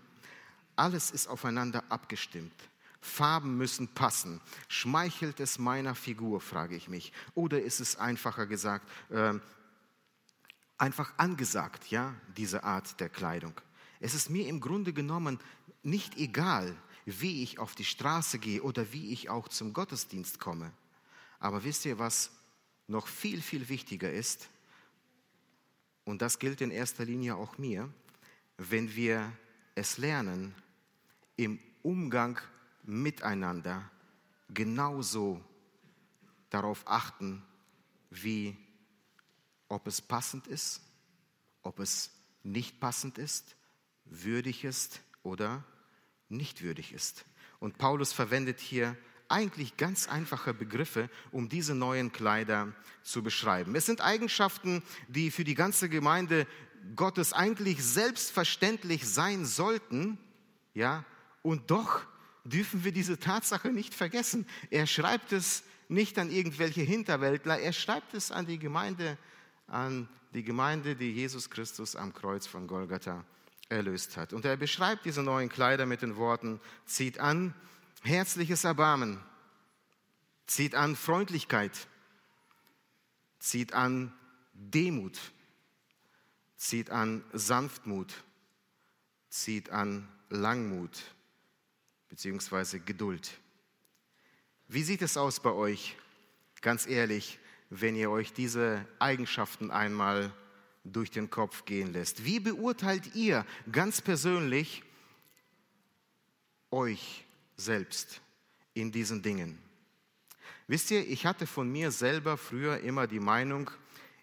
[0.75, 2.53] Alles ist aufeinander abgestimmt.
[3.01, 4.39] Farben müssen passen.
[4.67, 7.11] Schmeichelt es meiner Figur, frage ich mich.
[7.33, 9.33] Oder ist es einfacher gesagt, äh,
[10.77, 13.59] einfach angesagt, ja, diese Art der Kleidung?
[13.99, 15.39] Es ist mir im Grunde genommen
[15.83, 20.71] nicht egal, wie ich auf die Straße gehe oder wie ich auch zum Gottesdienst komme.
[21.39, 22.31] Aber wisst ihr, was
[22.87, 24.49] noch viel, viel wichtiger ist?
[26.03, 27.91] Und das gilt in erster Linie auch mir,
[28.57, 29.31] wenn wir
[29.75, 30.53] es lernen,
[31.35, 32.39] im Umgang
[32.83, 33.89] miteinander
[34.49, 35.43] genauso
[36.49, 37.43] darauf achten,
[38.09, 38.57] wie
[39.67, 40.81] ob es passend ist,
[41.63, 42.11] ob es
[42.43, 43.55] nicht passend ist,
[44.05, 45.63] würdig ist oder
[46.31, 47.25] nicht würdig ist.
[47.59, 53.75] Und Paulus verwendet hier eigentlich ganz einfache Begriffe, um diese neuen Kleider zu beschreiben.
[53.75, 56.45] Es sind Eigenschaften, die für die ganze Gemeinde
[56.95, 60.17] Gottes eigentlich selbstverständlich sein sollten,
[60.73, 61.05] ja,
[61.43, 62.01] und doch
[62.43, 64.45] dürfen wir diese Tatsache nicht vergessen.
[64.69, 69.17] Er schreibt es nicht an irgendwelche Hinterwäldler, er schreibt es an die Gemeinde,
[69.67, 73.23] an die Gemeinde, die Jesus Christus am Kreuz von Golgatha
[73.71, 74.33] erlöst hat.
[74.33, 77.53] Und er beschreibt diese neuen Kleider mit den Worten, zieht an
[78.03, 79.19] herzliches Erbarmen,
[80.45, 81.87] zieht an Freundlichkeit,
[83.39, 84.13] zieht an
[84.53, 85.19] Demut,
[86.57, 88.13] zieht an Sanftmut,
[89.29, 91.01] zieht an Langmut
[92.09, 93.31] beziehungsweise Geduld.
[94.67, 95.95] Wie sieht es aus bei euch,
[96.61, 100.33] ganz ehrlich, wenn ihr euch diese Eigenschaften einmal
[100.83, 102.25] durch den Kopf gehen lässt.
[102.25, 104.83] Wie beurteilt ihr ganz persönlich
[106.71, 108.21] euch selbst
[108.73, 109.59] in diesen Dingen?
[110.67, 113.69] Wisst ihr, ich hatte von mir selber früher immer die Meinung,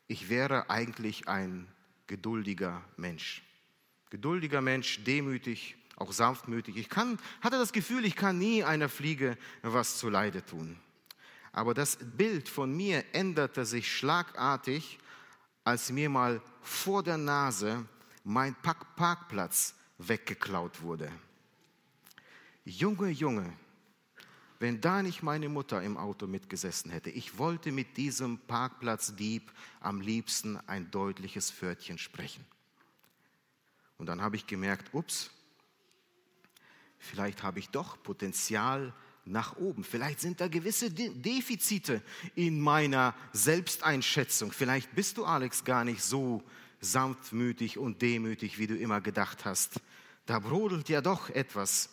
[0.07, 1.69] ich wäre eigentlich ein
[2.07, 3.43] geduldiger Mensch.
[4.11, 6.77] Geduldiger Mensch, demütig, auch sanftmütig.
[6.77, 10.79] Ich kann, hatte das Gefühl, ich kann nie einer Fliege was zu Leide tun.
[11.53, 14.99] Aber das Bild von mir änderte sich schlagartig,
[15.65, 17.85] als mir mal vor der Nase
[18.25, 18.55] mein
[18.97, 21.11] Parkplatz weggeklaut wurde.
[22.65, 23.53] Junge, Junge,
[24.59, 27.11] wenn da nicht meine Mutter im Auto mitgesessen hätte.
[27.11, 32.45] Ich wollte mit diesem Parkplatzdieb am liebsten ein deutliches Pförtchen sprechen.
[33.99, 35.31] Und dann habe ich gemerkt, ups,
[36.99, 38.93] vielleicht habe ich doch Potenzial
[39.31, 39.85] nach oben.
[39.85, 42.03] Vielleicht sind da gewisse Defizite
[42.35, 44.53] in meiner Selbsteinschätzung.
[44.53, 46.43] Vielleicht bist du, Alex, gar nicht so
[46.81, 49.81] sanftmütig und demütig, wie du immer gedacht hast.
[50.27, 51.91] Da brodelt ja doch etwas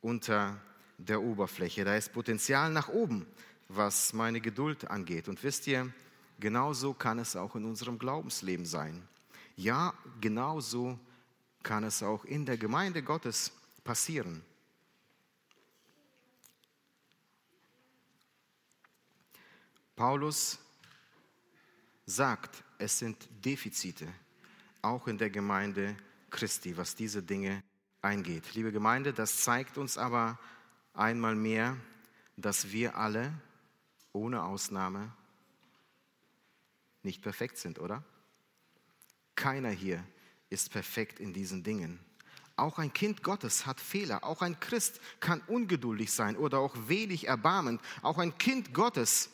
[0.00, 0.60] unter
[0.98, 1.84] der Oberfläche.
[1.84, 3.26] Da ist Potenzial nach oben,
[3.68, 5.28] was meine Geduld angeht.
[5.28, 5.92] Und wisst ihr,
[6.38, 9.02] genauso kann es auch in unserem Glaubensleben sein.
[9.56, 10.98] Ja, genauso
[11.62, 13.52] kann es auch in der Gemeinde Gottes
[13.84, 14.42] passieren.
[19.96, 20.58] Paulus
[22.04, 24.06] sagt, es sind Defizite,
[24.82, 25.96] auch in der Gemeinde
[26.28, 27.62] Christi, was diese Dinge
[28.02, 28.54] eingeht.
[28.54, 30.38] Liebe Gemeinde, das zeigt uns aber
[30.92, 31.78] einmal mehr,
[32.36, 33.32] dass wir alle
[34.12, 35.10] ohne Ausnahme
[37.02, 38.04] nicht perfekt sind, oder?
[39.34, 40.04] Keiner hier
[40.50, 42.00] ist perfekt in diesen Dingen.
[42.56, 44.24] Auch ein Kind Gottes hat Fehler.
[44.24, 47.80] Auch ein Christ kann ungeduldig sein oder auch wenig erbarmend.
[48.02, 49.30] Auch ein Kind Gottes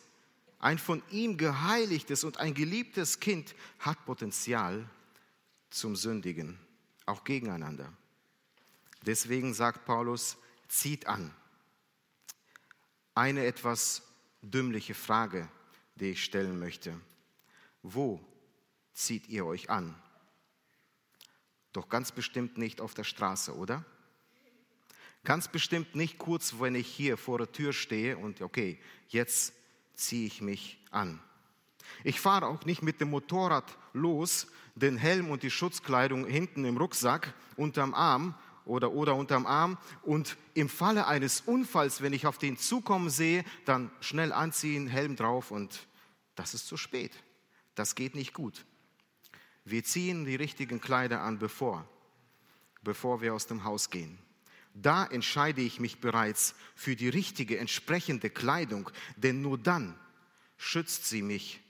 [0.62, 4.88] ein von ihm geheiligtes und ein geliebtes Kind hat Potenzial
[5.70, 6.57] zum Sündigen,
[7.05, 7.92] auch gegeneinander.
[9.05, 10.37] Deswegen sagt Paulus,
[10.68, 11.35] zieht an.
[13.14, 14.03] Eine etwas
[14.40, 15.48] dümmliche Frage,
[15.96, 16.98] die ich stellen möchte.
[17.83, 18.25] Wo
[18.94, 20.01] zieht ihr euch an?
[21.72, 23.85] Doch ganz bestimmt nicht auf der Straße, oder?
[25.25, 29.55] Ganz bestimmt nicht kurz, wenn ich hier vor der Tür stehe und okay, jetzt
[29.95, 31.21] ziehe ich mich an.
[32.05, 36.77] Ich fahre auch nicht mit dem Motorrad los, den Helm und die Schutzkleidung hinten im
[36.77, 42.39] Rucksack, unterm Arm oder, oder unterm Arm und im Falle eines Unfalls, wenn ich auf
[42.39, 45.87] den zukommen sehe, dann schnell anziehen, Helm drauf und
[46.35, 47.13] das ist zu spät.
[47.75, 48.65] Das geht nicht gut.
[49.65, 51.87] Wir ziehen die richtigen Kleider an, bevor,
[52.83, 54.19] bevor wir aus dem Haus gehen.
[54.75, 59.95] Da entscheide ich mich bereits für die richtige, entsprechende Kleidung, denn nur dann
[60.57, 61.61] schützt sie mich,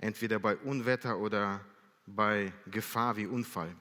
[0.00, 1.64] entweder bei Unwetter oder
[2.06, 3.74] bei Gefahr wie Unfall.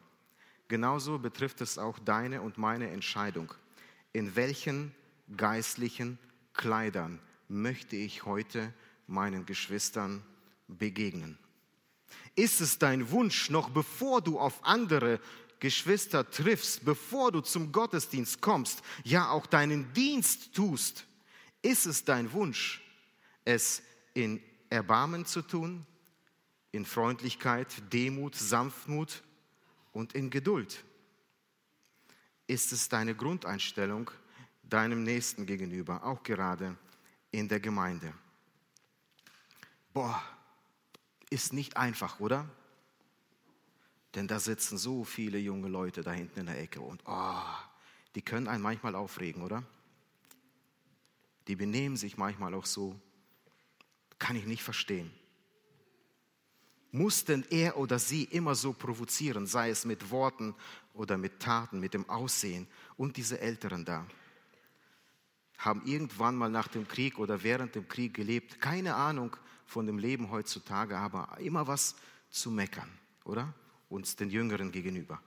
[0.67, 3.53] Genauso betrifft es auch deine und meine Entscheidung.
[4.13, 4.93] In welchen
[5.35, 6.19] geistlichen
[6.53, 8.73] Kleidern möchte ich heute
[9.07, 10.23] meinen Geschwistern
[10.67, 11.37] begegnen?
[12.35, 15.19] Ist es dein Wunsch, noch bevor du auf andere
[15.59, 21.05] Geschwister triffst, bevor du zum Gottesdienst kommst, ja auch deinen Dienst tust,
[21.61, 22.81] ist es dein Wunsch,
[23.45, 23.81] es
[24.13, 25.85] in Erbarmen zu tun,
[26.71, 29.23] in Freundlichkeit, Demut, Sanftmut
[29.93, 30.83] und in Geduld?
[32.45, 34.11] Ist es deine Grundeinstellung
[34.63, 36.77] deinem Nächsten gegenüber, auch gerade
[37.31, 38.13] in der Gemeinde?
[39.93, 40.21] Boah,
[41.29, 42.47] ist nicht einfach, oder?
[44.15, 47.41] Denn da sitzen so viele junge Leute da hinten in der Ecke und oh,
[48.15, 49.63] die können einen manchmal aufregen, oder?
[51.47, 52.99] Die benehmen sich manchmal auch so.
[54.19, 55.11] Kann ich nicht verstehen.
[56.91, 60.55] Muss denn er oder sie immer so provozieren, sei es mit Worten
[60.93, 62.67] oder mit Taten, mit dem Aussehen?
[62.95, 64.07] Und diese Älteren da
[65.57, 69.97] haben irgendwann mal nach dem Krieg oder während dem Krieg gelebt, keine Ahnung von dem
[69.97, 71.95] Leben heutzutage, aber immer was
[72.29, 72.89] zu meckern,
[73.23, 73.53] oder?
[73.89, 75.21] Uns den Jüngeren gegenüber.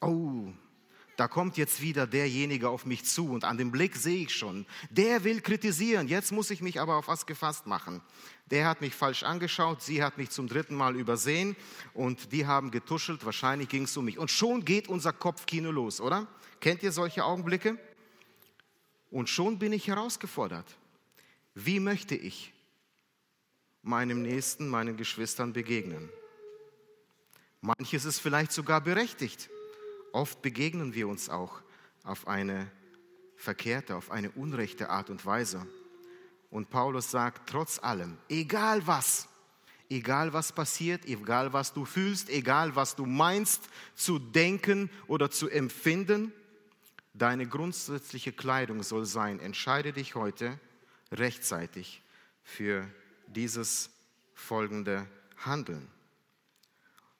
[0.00, 0.52] Oh,
[1.16, 4.66] da kommt jetzt wieder derjenige auf mich zu und an dem Blick sehe ich schon,
[4.90, 8.02] der will kritisieren, jetzt muss ich mich aber auf was gefasst machen.
[8.50, 11.56] Der hat mich falsch angeschaut, sie hat mich zum dritten Mal übersehen
[11.94, 14.18] und die haben getuschelt, wahrscheinlich ging es um mich.
[14.18, 16.26] Und schon geht unser Kopfkino los, oder?
[16.60, 17.78] Kennt ihr solche Augenblicke?
[19.10, 20.76] Und schon bin ich herausgefordert.
[21.54, 22.52] Wie möchte ich
[23.82, 26.10] meinem Nächsten, meinen Geschwistern begegnen?
[27.60, 29.48] Manches ist vielleicht sogar berechtigt.
[30.12, 31.62] Oft begegnen wir uns auch
[32.04, 32.70] auf eine
[33.36, 35.66] verkehrte, auf eine unrechte Art und Weise.
[36.50, 39.28] Und Paulus sagt, trotz allem, egal was,
[39.90, 45.48] egal was passiert, egal was du fühlst, egal was du meinst zu denken oder zu
[45.48, 46.32] empfinden,
[47.14, 50.58] deine grundsätzliche Kleidung soll sein, entscheide dich heute
[51.12, 52.02] rechtzeitig
[52.42, 52.88] für
[53.26, 53.90] dieses
[54.34, 55.06] folgende
[55.38, 55.88] Handeln.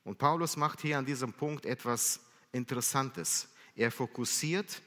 [0.07, 2.21] Und Paulus macht hier an diesem Punkt etwas
[2.53, 3.49] Interessantes.
[3.75, 4.81] Er fokussiert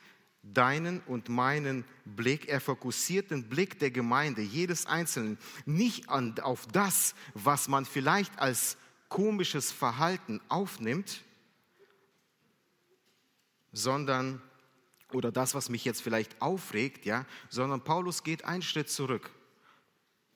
[0.43, 6.67] deinen und meinen Blick, er fokussiert den Blick der Gemeinde, jedes Einzelnen, nicht an, auf
[6.67, 8.77] das, was man vielleicht als
[9.09, 11.21] komisches Verhalten aufnimmt,
[13.73, 14.41] sondern,
[15.11, 19.29] oder das, was mich jetzt vielleicht aufregt, ja, sondern Paulus geht einen Schritt zurück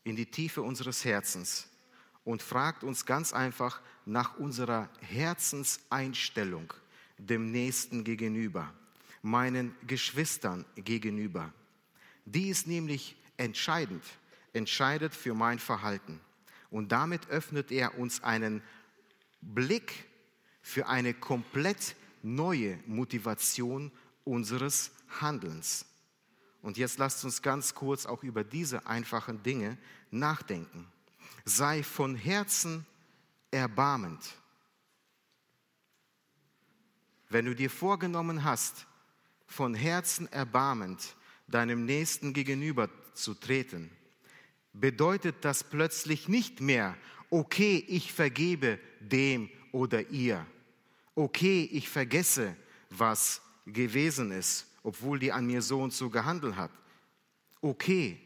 [0.04, 1.70] in die Tiefe unseres Herzens
[2.24, 6.74] und fragt uns ganz einfach nach unserer Herzenseinstellung
[7.18, 8.74] dem Nächsten gegenüber.
[9.24, 11.52] meinen Geschwistern gegenüber.
[12.26, 14.04] Die ist nämlich entscheidend,
[14.52, 16.20] entscheidet für mein Verhalten.
[16.70, 18.62] Und damit öffnet er uns einen
[19.42, 20.06] Blick
[20.62, 23.92] für eine komplett neue Motivation
[24.26, 25.86] unseres Handelns.
[26.62, 29.78] Und jetzt lasst uns ganz kurz auch über diese einfachen Dinge
[30.12, 30.88] nachdenken.
[31.46, 32.86] Sei von Herzen
[33.52, 34.22] erbarmend.
[37.30, 38.86] Wenn du dir vorgenommen hast,
[39.48, 41.16] von Herzen erbarmend
[41.48, 43.92] deinem Nächsten gegenüber zu treten,
[44.74, 46.96] bedeutet das plötzlich nicht mehr,
[47.30, 50.46] okay, ich vergebe dem oder ihr.
[51.16, 52.56] Okay, ich vergesse,
[52.90, 56.72] was gewesen ist, obwohl die an mir so und so gehandelt hat.
[57.62, 58.20] Okay,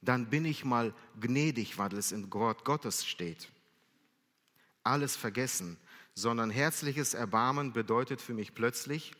[0.00, 3.48] dann bin ich mal gnädig, weil es in Wort Gottes steht.
[4.84, 5.76] Alles vergessen,
[6.14, 9.12] sondern herzliches Erbarmen bedeutet für mich plötzlich,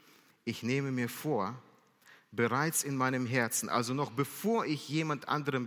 [0.44, 1.60] ich nehme mir vor,
[2.30, 5.66] bereits in meinem Herzen, also noch bevor ich jemand anderem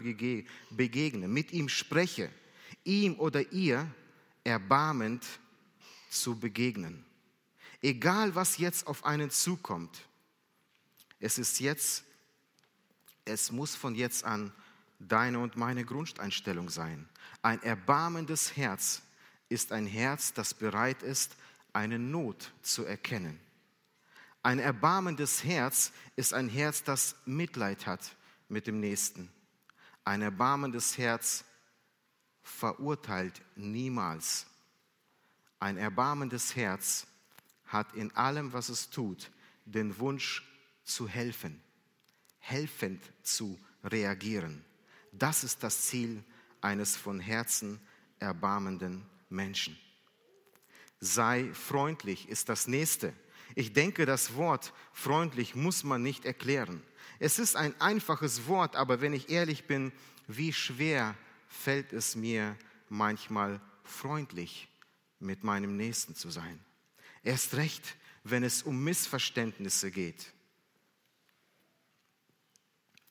[0.69, 2.29] begegne, mit ihm spreche,
[2.83, 3.87] ihm oder ihr
[4.43, 5.25] erbarmend
[6.09, 7.05] zu begegnen.
[7.81, 10.07] Egal, was jetzt auf einen zukommt,
[11.19, 12.03] es ist jetzt,
[13.25, 14.51] es muss von jetzt an
[15.07, 17.07] deine und meine Grundeinstellung sein.
[17.41, 19.01] Ein erbarmendes Herz
[19.49, 21.35] ist ein Herz, das bereit ist,
[21.73, 23.39] eine Not zu erkennen.
[24.43, 28.15] Ein erbarmendes Herz ist ein Herz, das Mitleid hat
[28.49, 29.31] mit dem Nächsten.
[30.03, 31.45] Ein erbarmendes Herz
[32.41, 34.47] verurteilt niemals.
[35.59, 37.05] Ein erbarmendes Herz
[37.67, 39.31] hat in allem, was es tut,
[39.65, 40.43] den Wunsch
[40.83, 41.61] zu helfen,
[42.39, 44.65] helfend zu reagieren.
[45.11, 46.23] Das ist das Ziel
[46.61, 47.79] eines von Herzen
[48.19, 49.77] erbarmenden Menschen.
[50.99, 53.13] Sei freundlich ist das nächste.
[53.55, 56.81] Ich denke, das Wort freundlich muss man nicht erklären.
[57.19, 59.91] Es ist ein einfaches Wort, aber wenn ich ehrlich bin,
[60.27, 61.15] wie schwer
[61.47, 62.55] fällt es mir
[62.87, 64.69] manchmal freundlich
[65.19, 66.63] mit meinem Nächsten zu sein.
[67.23, 70.31] Erst recht, wenn es um Missverständnisse geht.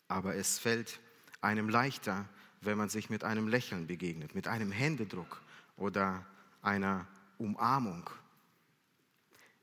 [0.08, 1.00] Aber es fällt
[1.40, 2.28] einem leichter,
[2.60, 5.40] wenn man sich mit einem Lächeln begegnet, mit einem Händedruck
[5.76, 6.24] oder
[6.62, 7.06] einer
[7.38, 8.08] Umarmung.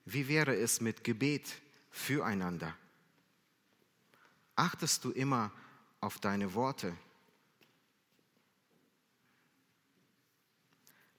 [0.05, 1.61] Wie wäre es mit Gebet
[1.91, 2.75] füreinander?
[4.55, 5.51] Achtest du immer
[5.99, 6.95] auf deine Worte?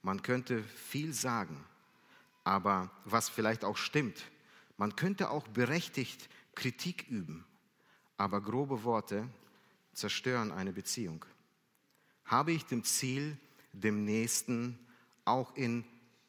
[0.03, 1.65] Man könnte viel sagen,
[2.43, 4.25] aber was vielleicht auch stimmt,
[4.77, 7.45] man könnte auch berechtigt Kritik üben,
[8.17, 9.29] aber grobe Worte
[9.99, 11.25] zerstören eine Beziehung.
[12.25, 13.37] Habe ich dem Ziel,
[13.73, 14.79] dem Nächsten
[15.25, 15.85] auch in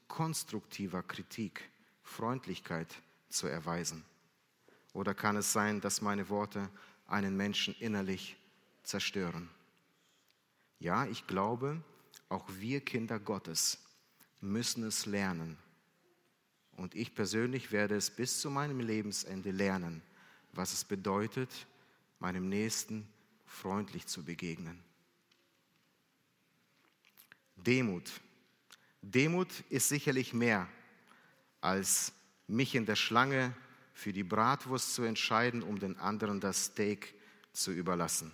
[0.08, 1.70] konstruktiver Kritik,
[2.02, 2.88] Freundlichkeit
[3.30, 4.04] zu erweisen?
[4.94, 6.70] Oder kann es sein, dass meine Worte
[7.06, 8.38] einen Menschen innerlich
[8.84, 9.50] zerstören?
[10.80, 11.84] Ja, ich glaube,
[12.28, 13.78] auch wir Kinder Gottes
[14.42, 15.58] müssen es lernen.
[16.76, 20.02] Und ich persönlich werde es bis zu meinem Lebensende lernen,
[20.54, 21.68] was es bedeutet,
[22.20, 23.08] meinem Nächsten
[23.50, 24.82] freundlich zu begegnen.
[27.58, 28.22] Demut.
[29.02, 30.70] Demut ist sicherlich mehr
[31.60, 32.14] als
[32.48, 33.54] mich in der Schlange
[33.94, 37.14] für die Bratwurst zu entscheiden, um den anderen das Steak
[37.52, 38.32] zu überlassen,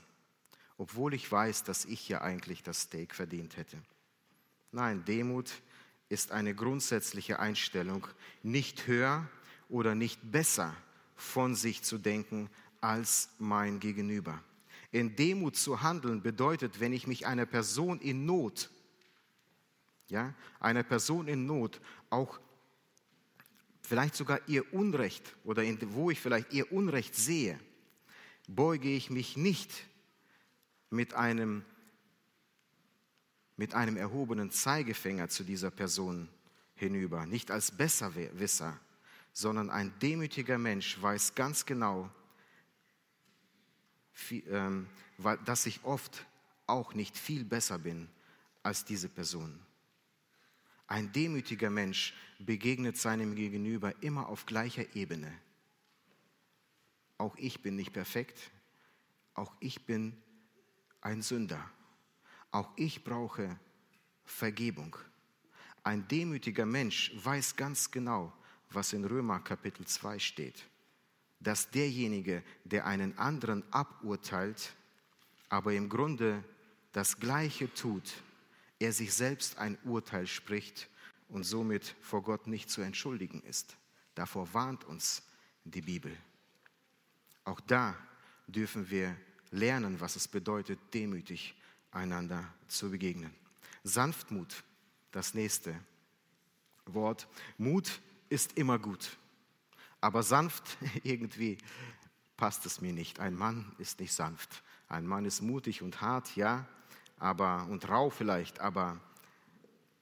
[0.78, 3.82] obwohl ich weiß, dass ich ja eigentlich das Steak verdient hätte.
[4.72, 5.52] Nein, Demut
[6.10, 8.08] ist eine grundsätzliche Einstellung,
[8.44, 9.28] nicht höher
[9.70, 10.76] oder nicht besser
[11.16, 12.50] von sich zu denken
[12.82, 14.44] als mein Gegenüber.
[14.96, 18.70] In Demut zu handeln bedeutet, wenn ich mich einer Person in Not,
[20.08, 22.40] ja, einer Person in Not auch
[23.82, 27.60] vielleicht sogar ihr Unrecht oder in, wo ich vielleicht ihr Unrecht sehe,
[28.48, 29.70] beuge ich mich nicht
[30.90, 31.66] mit einem,
[33.58, 36.30] mit einem erhobenen Zeigefinger zu dieser Person
[36.74, 38.80] hinüber, nicht als Besserwisser,
[39.34, 42.10] sondern ein demütiger Mensch weiß ganz genau,
[45.46, 46.26] dass ich oft
[46.68, 48.10] auch nicht viel besser bin
[48.64, 49.60] als diese Person.
[50.88, 55.32] Ein demütiger Mensch begegnet seinem Gegenüber immer auf gleicher Ebene.
[57.18, 58.52] Auch ich bin nicht perfekt,
[59.34, 60.16] auch ich bin
[61.02, 61.70] ein Sünder,
[62.52, 63.60] auch ich brauche
[64.26, 64.96] Vergebung.
[65.84, 68.34] Ein demütiger Mensch weiß ganz genau,
[68.72, 70.66] was in Römer Kapitel 2 steht
[71.46, 74.74] dass derjenige, der einen anderen aburteilt,
[75.48, 76.44] aber im Grunde
[76.92, 78.16] das Gleiche tut,
[78.80, 80.90] er sich selbst ein Urteil spricht
[81.30, 83.78] und somit vor Gott nicht zu entschuldigen ist.
[84.16, 85.22] Davor warnt uns
[85.66, 86.18] die Bibel.
[87.44, 87.96] Auch da
[88.48, 89.16] dürfen wir
[89.52, 91.56] lernen, was es bedeutet, demütig
[91.92, 93.32] einander zu begegnen.
[93.84, 94.64] Sanftmut,
[95.12, 95.80] das nächste
[96.88, 97.28] Wort.
[97.60, 99.16] Mut ist immer gut,
[100.06, 101.58] aber sanft irgendwie
[102.38, 103.20] passt es mir nicht.
[103.20, 104.62] Ein Mann ist nicht sanft.
[104.88, 106.68] Ein Mann ist mutig und hart, ja,
[107.18, 109.00] aber und rau vielleicht, aber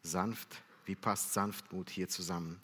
[0.01, 2.59] sanft, wie passt Sanftmut hier zusammen?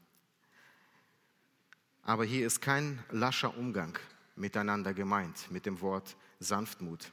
[2.04, 3.98] Aber hier ist kein lascher Umgang
[4.36, 7.10] miteinander gemeint mit dem Wort Sanftmut.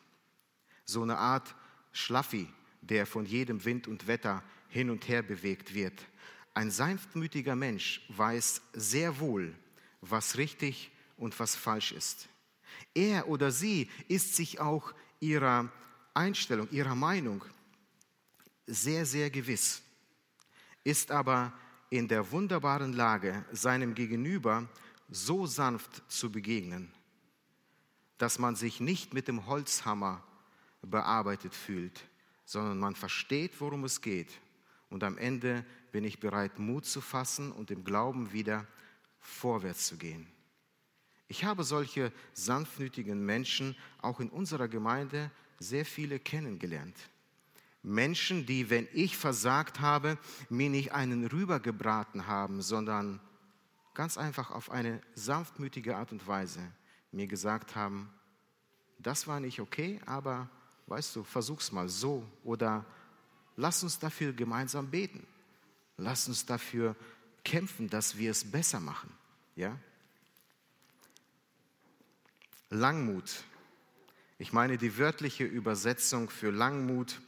[0.87, 1.55] So eine Art
[1.93, 2.49] Schlaffi,
[2.81, 6.05] der von jedem Wind und Wetter hin und her bewegt wird.
[6.53, 9.55] Ein sanftmütiger Mensch weiß sehr wohl,
[10.11, 12.29] was richtig und was falsch ist.
[12.95, 15.71] Er oder sie ist sich auch ihrer
[16.15, 17.45] Einstellung, ihrer Meinung
[18.67, 19.83] sehr, sehr gewiss,
[20.85, 21.53] ist aber
[21.91, 24.69] in der wunderbaren Lage, seinem Gegenüber
[25.09, 26.93] so sanft zu begegnen,
[28.19, 30.23] dass man sich nicht mit dem Holzhammer
[30.83, 32.09] bearbeitet fühlt,
[32.45, 34.41] sondern man versteht, worum es geht.
[34.91, 38.67] Und am Ende bin ich bereit, Mut zu fassen und im Glauben wieder
[39.27, 40.27] vorwärts zu gehen.
[41.29, 46.97] Ich habe solche sanftmütigen Menschen auch in unserer Gemeinde sehr viele kennengelernt.
[47.83, 50.19] Menschen, die, wenn ich versagt habe,
[50.49, 53.21] mir nicht einen rübergebraten haben, sondern
[53.95, 56.61] ganz einfach auf eine sanftmütige Art und Weise
[57.13, 58.13] mir gesagt haben,
[58.99, 60.49] das war nicht okay, aber
[60.87, 62.85] weißt du, versuch's mal so oder
[63.57, 65.27] lass uns dafür gemeinsam beten.
[65.97, 66.95] Lass uns dafür
[67.47, 69.11] kämpfen, dass wir es besser machen.
[69.55, 69.79] Ja?
[72.71, 73.45] Langmut.
[74.39, 77.21] Ich meine, die wörtliche Übersetzung für Langmut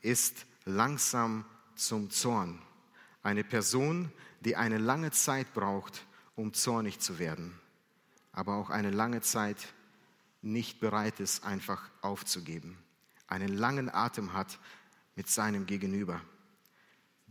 [0.00, 1.44] ist langsam
[1.74, 2.60] zum Zorn.
[3.22, 4.10] Eine Person,
[4.40, 7.52] die eine lange Zeit braucht, um zornig zu werden,
[8.32, 9.74] aber auch eine lange Zeit
[10.40, 12.78] nicht bereit ist, einfach aufzugeben.
[13.26, 14.58] Einen langen Atem hat
[15.14, 16.22] mit seinem Gegenüber.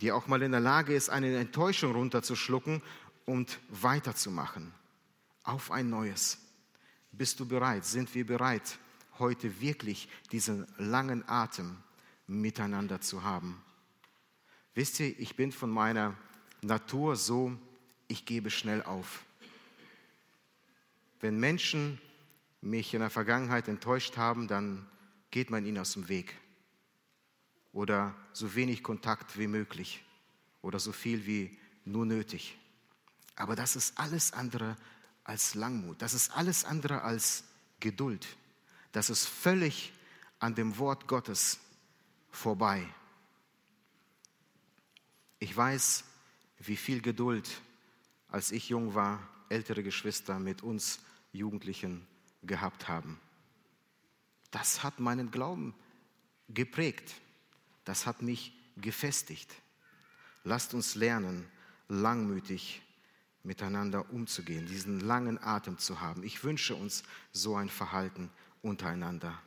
[0.01, 2.81] Die auch mal in der Lage ist, eine Enttäuschung runterzuschlucken
[3.25, 4.73] und weiterzumachen.
[5.43, 6.37] Auf ein neues.
[7.11, 7.85] Bist du bereit?
[7.85, 8.77] Sind wir bereit,
[9.17, 11.77] heute wirklich diesen langen Atem
[12.27, 13.61] miteinander zu haben?
[14.75, 16.15] Wisst ihr, ich bin von meiner
[16.61, 17.57] Natur so,
[18.07, 19.23] ich gebe schnell auf.
[21.19, 21.99] Wenn Menschen
[22.61, 24.87] mich in der Vergangenheit enttäuscht haben, dann
[25.31, 26.35] geht man ihnen aus dem Weg.
[27.77, 30.03] Oder so wenig Kontakt wie möglich.
[30.63, 31.55] Oder so viel wie
[31.85, 32.57] nur nötig.
[33.35, 34.75] Aber das ist alles andere
[35.23, 36.01] als Langmut.
[36.01, 37.43] Das ist alles andere als
[37.79, 38.25] Geduld.
[38.93, 39.93] Das ist völlig
[40.39, 41.59] an dem Wort Gottes
[42.31, 42.83] vorbei.
[45.37, 46.03] Ich weiß,
[46.57, 47.61] wie viel Geduld,
[48.27, 49.19] als ich jung war,
[49.49, 50.99] ältere Geschwister mit uns
[51.31, 52.07] Jugendlichen
[52.41, 53.19] gehabt haben.
[54.49, 55.75] Das hat meinen Glauben
[56.49, 57.13] geprägt.
[57.87, 59.49] Das hat mich gefestigt.
[60.43, 61.49] Lasst uns lernen,
[61.87, 62.81] langmütig
[63.43, 66.21] miteinander umzugehen, diesen langen Atem zu haben.
[66.23, 68.29] Ich wünsche uns so ein Verhalten
[68.61, 69.41] untereinander.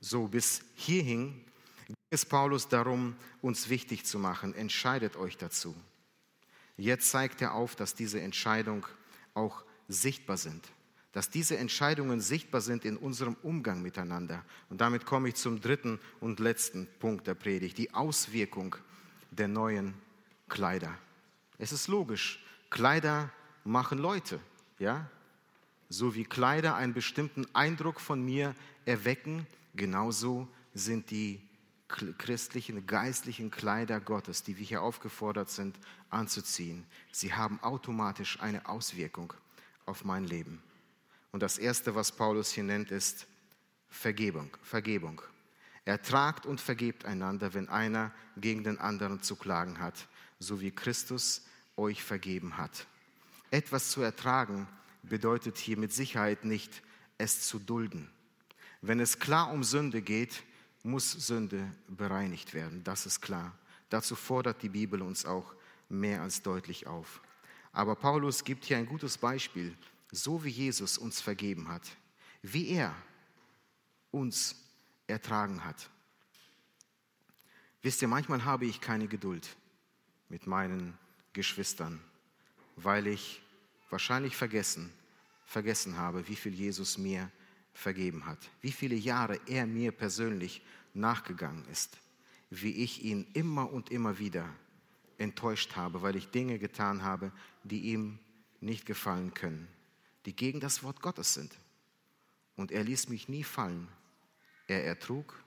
[0.00, 1.44] So, bis hierhin
[1.86, 4.54] ging es Paulus darum, uns wichtig zu machen.
[4.54, 5.76] Entscheidet euch dazu.
[6.78, 8.86] Jetzt zeigt er auf, dass diese Entscheidung
[9.34, 10.66] auch sichtbar sind.
[11.12, 14.44] Dass diese Entscheidungen sichtbar sind in unserem Umgang miteinander.
[14.68, 18.76] Und damit komme ich zum dritten und letzten Punkt der Predigt, die Auswirkung
[19.30, 19.94] der neuen
[20.48, 20.96] Kleider.
[21.58, 23.30] Es ist logisch, Kleider
[23.64, 24.40] machen Leute,
[24.78, 25.08] ja?
[25.88, 28.54] So wie Kleider einen bestimmten Eindruck von mir
[28.84, 31.42] erwecken, genauso sind die
[31.88, 35.76] christlichen, geistlichen Kleider Gottes, die wir hier aufgefordert sind
[36.08, 39.32] anzuziehen, sie haben automatisch eine Auswirkung
[39.86, 40.62] auf mein Leben.
[41.32, 43.26] Und das Erste, was Paulus hier nennt, ist
[43.88, 44.56] Vergebung.
[44.62, 45.22] Vergebung.
[45.84, 50.08] Ertragt und vergebt einander, wenn einer gegen den anderen zu klagen hat,
[50.38, 51.42] so wie Christus
[51.76, 52.86] euch vergeben hat.
[53.50, 54.68] Etwas zu ertragen
[55.02, 56.82] bedeutet hier mit Sicherheit nicht,
[57.18, 58.10] es zu dulden.
[58.82, 60.42] Wenn es klar um Sünde geht,
[60.82, 63.56] muss Sünde bereinigt werden, das ist klar.
[63.90, 65.54] Dazu fordert die Bibel uns auch
[65.88, 67.20] mehr als deutlich auf.
[67.72, 69.76] Aber Paulus gibt hier ein gutes Beispiel,
[70.10, 71.82] so wie Jesus uns vergeben hat,
[72.42, 72.94] wie er
[74.10, 74.56] uns
[75.06, 75.90] ertragen hat.
[77.82, 79.56] Wisst ihr, manchmal habe ich keine Geduld
[80.28, 80.98] mit meinen
[81.32, 82.00] Geschwistern,
[82.76, 83.42] weil ich
[83.88, 84.92] wahrscheinlich vergessen,
[85.44, 87.30] vergessen habe, wie viel Jesus mir
[87.72, 91.98] vergeben hat, wie viele Jahre er mir persönlich nachgegangen ist,
[92.50, 94.48] wie ich ihn immer und immer wieder
[95.18, 97.32] enttäuscht habe, weil ich Dinge getan habe,
[97.62, 98.18] die ihm
[98.60, 99.68] nicht gefallen können,
[100.26, 101.56] die gegen das Wort Gottes sind.
[102.56, 103.88] Und er ließ mich nie fallen.
[104.66, 105.42] Er ertrug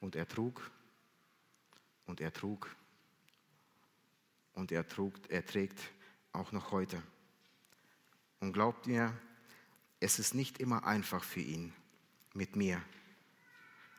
[0.00, 0.70] und er trug
[2.06, 2.74] und er trug
[4.54, 5.78] und er trug, er trägt
[6.32, 7.02] auch noch heute.
[8.40, 9.16] Und glaubt mir,
[10.00, 11.72] es ist nicht immer einfach für ihn
[12.32, 12.82] mit mir.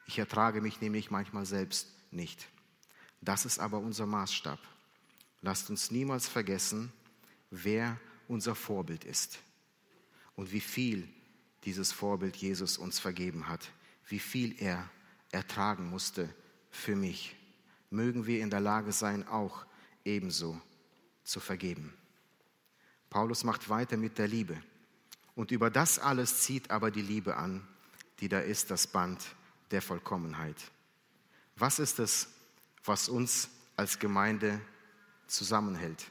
[0.07, 2.47] Ich ertrage mich nämlich manchmal selbst nicht.
[3.21, 4.59] Das ist aber unser Maßstab.
[5.41, 6.91] Lasst uns niemals vergessen,
[7.51, 9.39] wer unser Vorbild ist
[10.39, 11.05] und wie viel
[11.65, 13.73] dieses Vorbild Jesus uns vergeben hat,
[14.07, 14.89] wie viel er
[15.31, 16.33] ertragen musste
[16.71, 17.35] für mich.
[17.89, 19.65] Mögen wir in der Lage sein, auch
[20.05, 20.61] ebenso
[21.25, 21.93] zu vergeben.
[23.09, 24.55] Paulus macht weiter mit der Liebe.
[25.35, 27.67] Und über das alles zieht aber die Liebe an,
[28.21, 29.21] die da ist, das Band
[29.71, 30.71] der Vollkommenheit.
[31.57, 32.29] Was ist es,
[32.85, 34.61] was uns als Gemeinde
[35.27, 36.09] zusammenhält?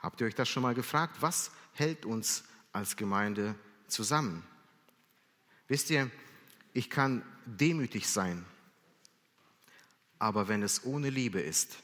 [0.00, 1.16] Habt ihr euch das schon mal gefragt?
[1.20, 3.54] Was hält uns als Gemeinde
[3.86, 4.44] zusammen?
[5.68, 6.10] Wisst ihr,
[6.72, 8.44] ich kann demütig sein,
[10.18, 11.78] aber wenn es ohne Liebe ist,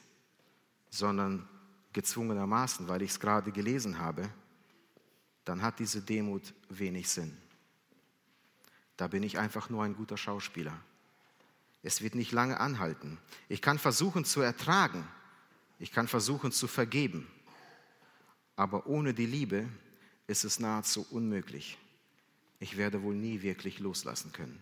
[0.89, 1.47] sondern
[1.93, 4.29] gezwungenermaßen, weil ich es gerade gelesen habe,
[5.45, 7.35] dann hat diese Demut wenig Sinn.
[8.97, 10.79] Da bin ich einfach nur ein guter Schauspieler.
[11.81, 13.17] Es wird nicht lange anhalten.
[13.47, 15.07] Ich kann versuchen zu ertragen,
[15.79, 17.27] ich kann versuchen zu vergeben,
[18.55, 19.69] aber ohne die Liebe
[20.29, 21.79] ist es nahezu unmöglich.
[22.59, 24.61] Ich werde wohl nie wirklich loslassen können.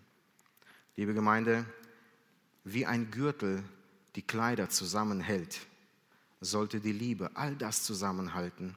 [0.96, 1.66] Liebe Gemeinde,
[2.64, 3.64] wie ein Gürtel
[4.16, 5.60] die Kleider zusammenhält,
[6.40, 8.76] sollte die Liebe all das zusammenhalten,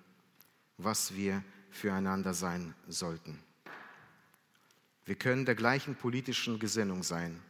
[0.78, 3.38] was wir füreinander sein sollten.
[5.04, 7.40] Wir können der gleichen politischen Gesinnung sein,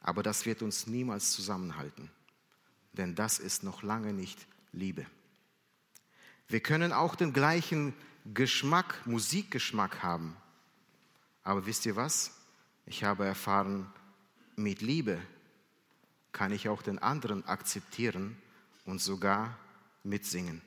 [0.00, 2.10] aber das wird uns niemals zusammenhalten,
[2.94, 5.06] denn das ist noch lange nicht Liebe.
[6.48, 7.94] Wir können auch den gleichen
[8.34, 10.36] Geschmack, Musikgeschmack haben,
[11.42, 12.32] aber wisst ihr was?
[12.86, 13.92] Ich habe erfahren,
[14.56, 15.20] mit Liebe
[16.32, 18.36] kann ich auch den anderen akzeptieren
[18.84, 19.58] und sogar
[20.02, 20.62] mitsingen.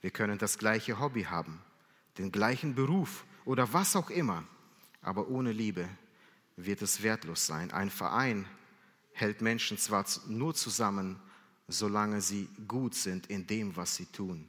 [0.00, 1.60] Wir können das gleiche Hobby haben,
[2.18, 4.44] den gleichen Beruf oder was auch immer,
[5.00, 5.88] aber ohne Liebe
[6.56, 7.70] wird es wertlos sein.
[7.70, 8.46] Ein Verein
[9.12, 11.20] hält Menschen zwar nur zusammen,
[11.72, 14.48] solange sie gut sind in dem, was sie tun,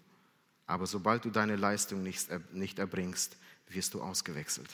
[0.65, 4.69] aber sobald du deine Leistung nicht, nicht erbringst, wirst du ausgewechselt.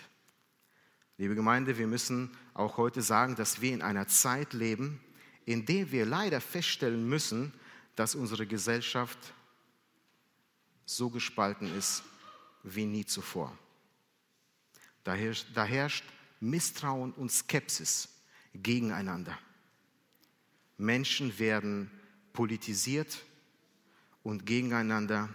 [1.18, 5.02] Liebe Gemeinde, wir müssen auch heute sagen, dass wir in einer Zeit leben,
[5.46, 7.54] in der wir leider feststellen müssen,
[7.96, 9.18] dass unsere Gesellschaft
[10.86, 12.04] so gespalten ist
[12.64, 13.58] wie nie zuvor.
[15.04, 16.06] Da herrscht, da herrscht
[16.40, 18.10] Misstrauen und Skepsis
[18.54, 19.38] gegeneinander.
[20.78, 21.92] Menschen werden
[22.34, 23.24] politisiert
[24.24, 25.30] und gegeneinander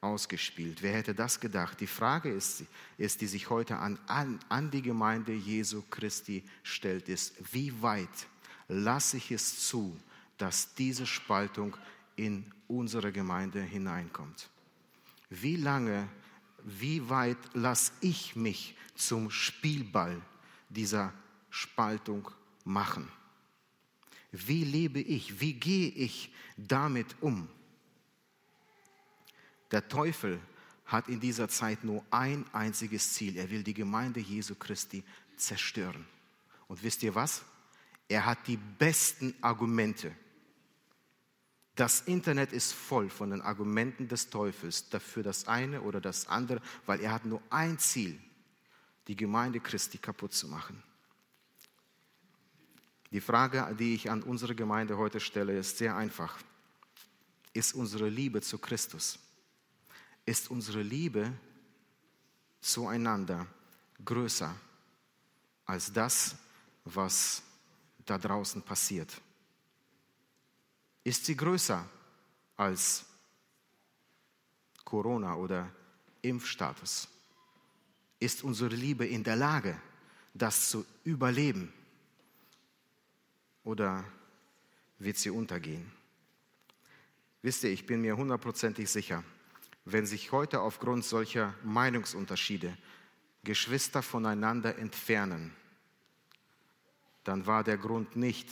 [0.00, 0.82] ausgespielt.
[0.82, 1.80] Wer hätte das gedacht?
[1.80, 2.64] Die Frage ist,
[2.96, 8.08] ist die sich heute an, an, an die Gemeinde Jesu Christi stellt, ist, wie weit
[8.68, 9.96] lasse ich es zu,
[10.36, 11.76] dass diese Spaltung
[12.16, 14.48] in unsere Gemeinde hineinkommt?
[15.30, 16.08] Wie lange,
[16.64, 20.20] wie weit lasse ich mich zum Spielball
[20.68, 21.12] dieser
[21.50, 22.30] Spaltung
[22.64, 23.10] machen?
[24.30, 25.40] Wie lebe ich?
[25.40, 27.48] Wie gehe ich damit um?
[29.70, 30.40] Der Teufel
[30.86, 33.36] hat in dieser Zeit nur ein einziges Ziel.
[33.36, 35.04] Er will die Gemeinde Jesu Christi
[35.36, 36.06] zerstören.
[36.66, 37.42] Und wisst ihr was?
[38.08, 40.14] Er hat die besten Argumente.
[41.74, 46.60] Das Internet ist voll von den Argumenten des Teufels dafür das eine oder das andere,
[46.86, 48.18] weil er hat nur ein Ziel,
[49.06, 50.82] die Gemeinde Christi kaputt zu machen.
[53.10, 56.38] Die Frage, die ich an unsere Gemeinde heute stelle, ist sehr einfach.
[57.54, 59.18] Ist unsere Liebe zu Christus
[60.28, 61.32] ist unsere Liebe
[62.60, 63.46] zueinander
[64.04, 64.54] größer
[65.64, 66.36] als das,
[66.84, 67.42] was
[68.04, 69.18] da draußen passiert?
[71.02, 71.88] Ist sie größer
[72.56, 73.06] als
[74.84, 75.70] Corona oder
[76.20, 77.08] Impfstatus?
[78.20, 79.80] Ist unsere Liebe in der Lage,
[80.34, 81.72] das zu überleben?
[83.68, 84.02] Oder
[84.98, 85.92] wird sie untergehen?
[87.42, 89.22] Wisst ihr, ich bin mir hundertprozentig sicher,
[89.84, 92.74] wenn sich heute aufgrund solcher Meinungsunterschiede
[93.44, 95.54] Geschwister voneinander entfernen,
[97.24, 98.48] dann war der Grund nicht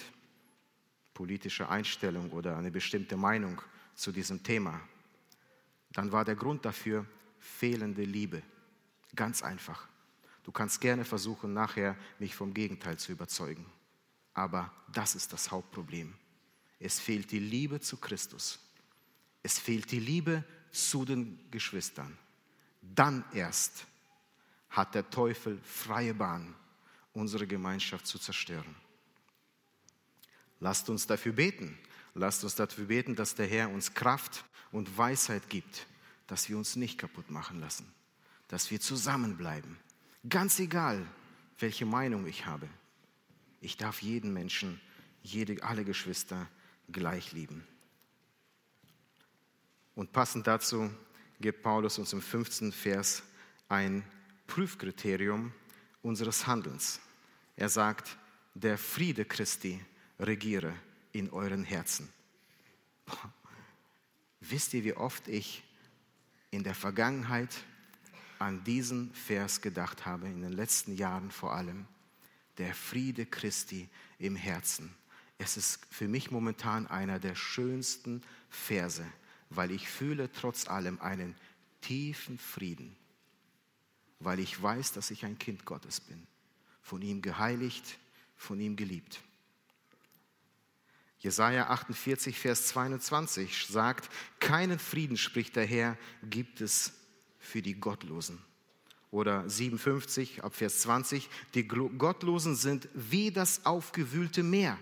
[1.15, 3.63] politische Einstellung oder eine bestimmte Meinung
[3.95, 4.79] zu diesem Thema.
[5.93, 7.07] Dann war der Grund dafür
[7.39, 8.43] fehlende Liebe.
[9.15, 9.89] Ganz einfach.
[10.45, 13.65] Du kannst gerne versuchen, nachher mich vom Gegenteil zu überzeugen.
[14.37, 16.13] Aber das ist das Hauptproblem.
[16.79, 18.59] Es fehlt die Liebe zu Christus.
[19.43, 22.17] Es fehlt die Liebe zu den Geschwistern.
[22.83, 23.87] dann erst
[24.71, 26.55] hat der Teufel freie Bahn,
[27.15, 28.77] unsere Gemeinschaft zu zerstören.
[30.61, 31.79] Lasst uns dafür beten.
[32.15, 35.87] Lasst uns dafür beten, dass der Herr uns Kraft und Weisheit gibt,
[36.27, 37.91] dass wir uns nicht kaputt machen lassen,
[38.49, 39.79] dass wir zusammenbleiben.
[40.29, 41.07] Ganz egal,
[41.59, 42.69] welche Meinung ich habe.
[43.61, 44.81] Ich darf jeden Menschen,
[45.23, 46.49] jede, alle Geschwister
[46.91, 47.67] gleich lieben.
[49.95, 50.91] Und passend dazu
[51.41, 52.73] gibt Paulus uns im 15.
[52.73, 53.23] Vers
[53.69, 54.05] ein
[54.47, 55.53] Prüfkriterium
[56.03, 57.01] unseres Handelns.
[57.57, 58.17] Er sagt,
[58.55, 59.83] der Friede Christi
[60.21, 60.75] regiere
[61.13, 62.09] in euren Herzen.
[64.41, 65.65] Wisst ihr, wie oft ich
[66.51, 67.55] in der Vergangenheit
[68.39, 71.87] an diesen Vers gedacht habe, in den letzten Jahren vor allem?
[72.59, 73.89] Der Friede Christi
[74.19, 74.95] im Herzen.
[75.39, 79.05] Es ist für mich momentan einer der schönsten Verse,
[79.51, 81.35] weil ich fühle trotz allem einen
[81.83, 82.97] tiefen Frieden,
[84.19, 86.27] weil ich weiß, dass ich ein Kind Gottes bin,
[86.83, 87.99] von ihm geheiligt,
[88.37, 89.21] von ihm geliebt.
[91.19, 96.93] Jesaja 48, Vers 22 sagt: Keinen Frieden, spricht der Herr, gibt es
[97.39, 98.39] für die Gottlosen.
[99.11, 104.79] Oder 57 ab Vers 20: Die Gottlosen sind wie das aufgewühlte Meer,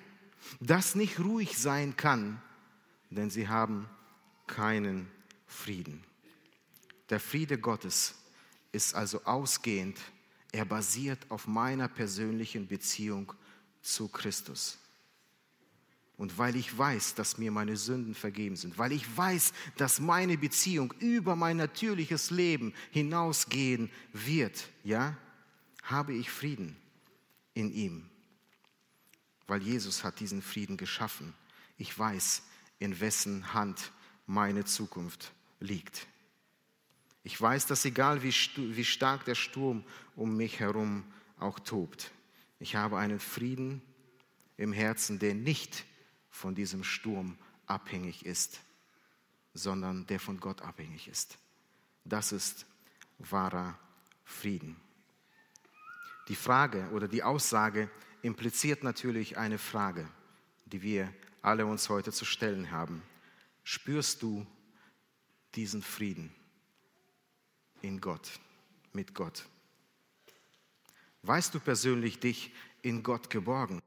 [0.61, 2.41] das nicht ruhig sein kann,
[3.11, 3.89] denn sie haben
[4.47, 5.09] keinen
[5.47, 6.03] Frieden.
[7.11, 8.15] Der Friede Gottes
[8.73, 9.99] ist also ausgehend,
[10.53, 13.33] er basiert auf meiner persönlichen Beziehung
[13.83, 14.79] zu Christus.
[16.17, 20.39] Und weil ich weiß, dass mir meine Sünden vergeben sind, weil ich weiß, dass meine
[20.39, 25.17] Beziehung über mein natürliches Leben hinausgehen wird, ja,
[25.83, 26.77] habe ich Frieden
[27.53, 28.09] in ihm.
[29.47, 31.35] Weil Jesus hat diesen Frieden geschaffen.
[31.77, 32.43] Ich weiß,
[32.79, 33.93] in wessen Hand
[34.27, 36.07] meine Zukunft liegt.
[37.25, 39.85] Ich weiß, dass egal wie, wie stark der Sturm
[40.15, 41.05] um mich herum
[41.39, 42.11] auch tobt,
[42.61, 43.83] ich habe einen Frieden
[44.57, 45.85] im Herzen, der nicht
[46.35, 48.61] von diesem Sturm abhängig ist,
[49.55, 51.39] sondern der von Gott abhängig ist.
[52.05, 52.67] Das ist
[53.19, 53.79] wahrer
[54.25, 54.77] Frieden.
[56.27, 57.89] Die Frage oder die Aussage
[58.23, 60.09] impliziert natürlich eine Frage,
[60.67, 63.01] die wir alle uns heute zu stellen haben.
[63.63, 64.45] Spürst du
[65.55, 66.35] diesen Frieden
[67.81, 68.41] in Gott,
[68.93, 69.47] mit Gott?
[71.23, 73.81] Weißt du persönlich dich in Gott geborgen?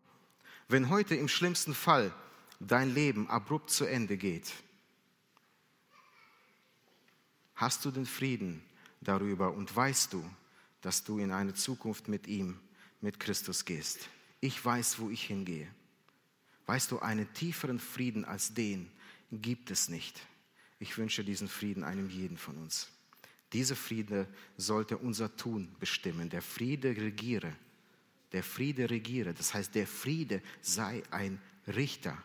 [0.70, 2.14] Wenn heute im schlimmsten Fall
[2.60, 4.52] dein Leben abrupt zu Ende geht,
[7.56, 8.64] hast du den Frieden
[9.02, 10.24] darüber und weißt du,
[10.82, 12.60] dass du in eine Zukunft mit ihm,
[13.02, 14.10] mit Christus gehst.
[14.40, 15.68] Ich weiß, wo ich hingehe.
[16.66, 18.92] Weißt du, einen tieferen Frieden als den
[19.32, 20.20] gibt es nicht.
[20.80, 22.90] Ich wünsche diesen Frieden einem jeden von uns.
[23.54, 24.28] Dieser Friede
[24.58, 26.30] sollte unser Tun bestimmen.
[26.30, 27.56] Der Friede regiere.
[28.34, 29.34] Der Friede regiere.
[29.34, 32.22] Das heißt, der Friede sei ein Richter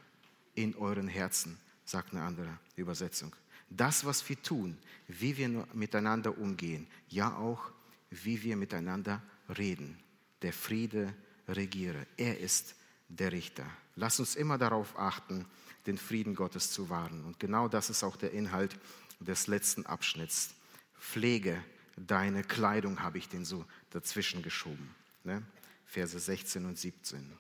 [0.55, 3.35] in euren Herzen, sagt eine andere Übersetzung.
[3.71, 4.77] Das, was wir tun,
[5.09, 7.73] wie wir miteinander umgehen, ja auch,
[8.11, 9.23] wie wir miteinander
[9.57, 9.99] reden.
[10.43, 11.15] Der Friede
[11.49, 12.07] regiere.
[12.17, 12.75] Er ist
[13.09, 13.67] der Richter.
[13.97, 15.47] Lass uns immer darauf achten,
[15.87, 17.25] den Frieden Gottes zu wahren.
[17.25, 18.79] Und genau das ist auch der Inhalt
[19.21, 20.55] des letzten Abschnitts.
[20.99, 21.63] Pflege
[21.97, 24.95] deine Kleidung, habe ich den so dazwischen geschoben.
[25.25, 25.43] Ne?
[25.87, 27.33] Verse 16 und 17.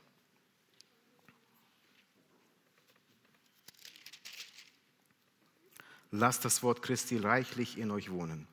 [6.14, 8.46] Lasst das Wort Christi reichlich in euch wohnen.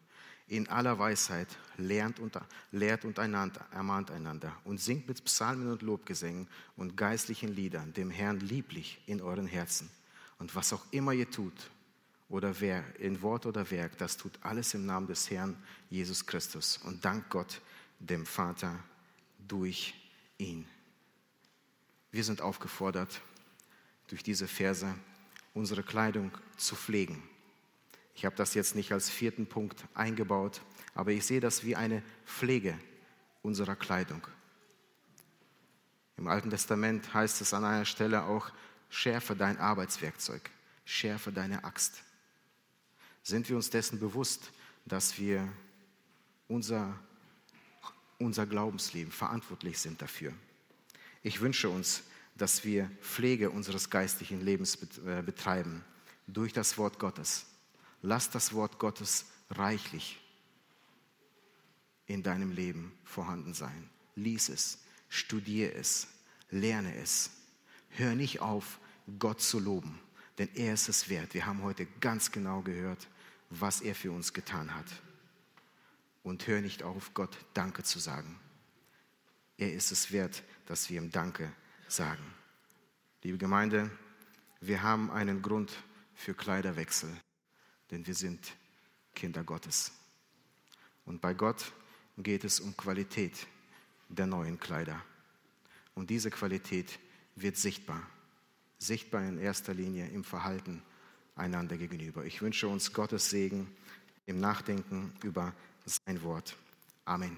[0.47, 2.39] In aller Weisheit lernt und,
[2.72, 6.47] lehrt und einander, ermahnt einander und singt mit Psalmen und Lobgesängen
[6.78, 9.91] und geistlichen Liedern dem Herrn lieblich in euren Herzen.
[10.39, 11.70] Und was auch immer ihr tut,
[12.30, 15.57] oder wer, in Wort oder Werk, das tut alles im Namen des Herrn
[15.89, 17.60] Jesus Christus und dank Gott,
[17.99, 18.80] dem Vater,
[19.47, 19.95] durch
[20.38, 20.66] ihn.
[22.12, 23.20] Wir sind aufgefordert,
[24.07, 24.95] durch diese Verse
[25.53, 27.22] unsere Kleidung zu pflegen
[28.20, 30.59] ich habe das jetzt nicht als vierten Punkt eingebaut,
[30.93, 32.78] aber ich sehe das wie eine Pflege
[33.43, 34.28] unserer Kleidung.
[36.17, 38.51] Im Alten Testament heißt es an einer Stelle auch,
[38.89, 40.49] schärfe dein Arbeitswerkzeug,
[40.84, 42.03] schärfe deine Axt.
[43.24, 44.51] Sind wir uns dessen bewusst,
[44.84, 45.47] dass wir
[46.49, 46.99] unser,
[48.17, 50.34] unser Glaubensleben verantwortlich sind dafür?
[51.24, 52.03] Ich wünsche uns,
[52.36, 55.86] dass wir Pflege unseres geistlichen Lebens äh, betreiben
[56.28, 57.45] durch das Wort Gottes
[58.02, 60.20] Lass das Wort Gottes reichlich
[62.06, 63.89] in deinem Leben vorhanden sein.
[64.16, 64.80] Lies es,
[65.10, 66.08] studiere es,
[66.50, 67.32] lerne es.
[67.89, 68.80] Hör nicht auf,
[69.18, 70.00] Gott zu loben,
[70.38, 71.34] denn er ist es wert.
[71.34, 73.08] Wir haben heute ganz genau gehört,
[73.50, 74.86] was er für uns getan hat.
[76.22, 78.39] und hör nicht auf, Gott Danke zu sagen.
[79.58, 81.52] Er ist es wert, dass wir ihm Danke
[81.88, 82.24] sagen.
[83.24, 83.89] Liebe Gemeinde,
[84.62, 85.72] wir haben einen Grund
[86.14, 87.10] für Kleiderwechsel,
[87.91, 88.53] denn wir sind
[89.15, 89.91] Kinder Gottes.
[91.05, 91.71] Und bei Gott
[92.17, 93.47] geht es um Qualität
[94.09, 95.01] der neuen Kleider.
[95.95, 96.99] Und diese Qualität
[97.35, 98.01] wird sichtbar.
[98.77, 100.81] Sichtbar in erster Linie im Verhalten
[101.35, 102.25] einander gegenüber.
[102.25, 103.67] Ich wünsche uns Gottes Segen
[104.25, 105.53] im Nachdenken über
[105.85, 106.55] sein Wort.
[107.05, 107.37] Amen.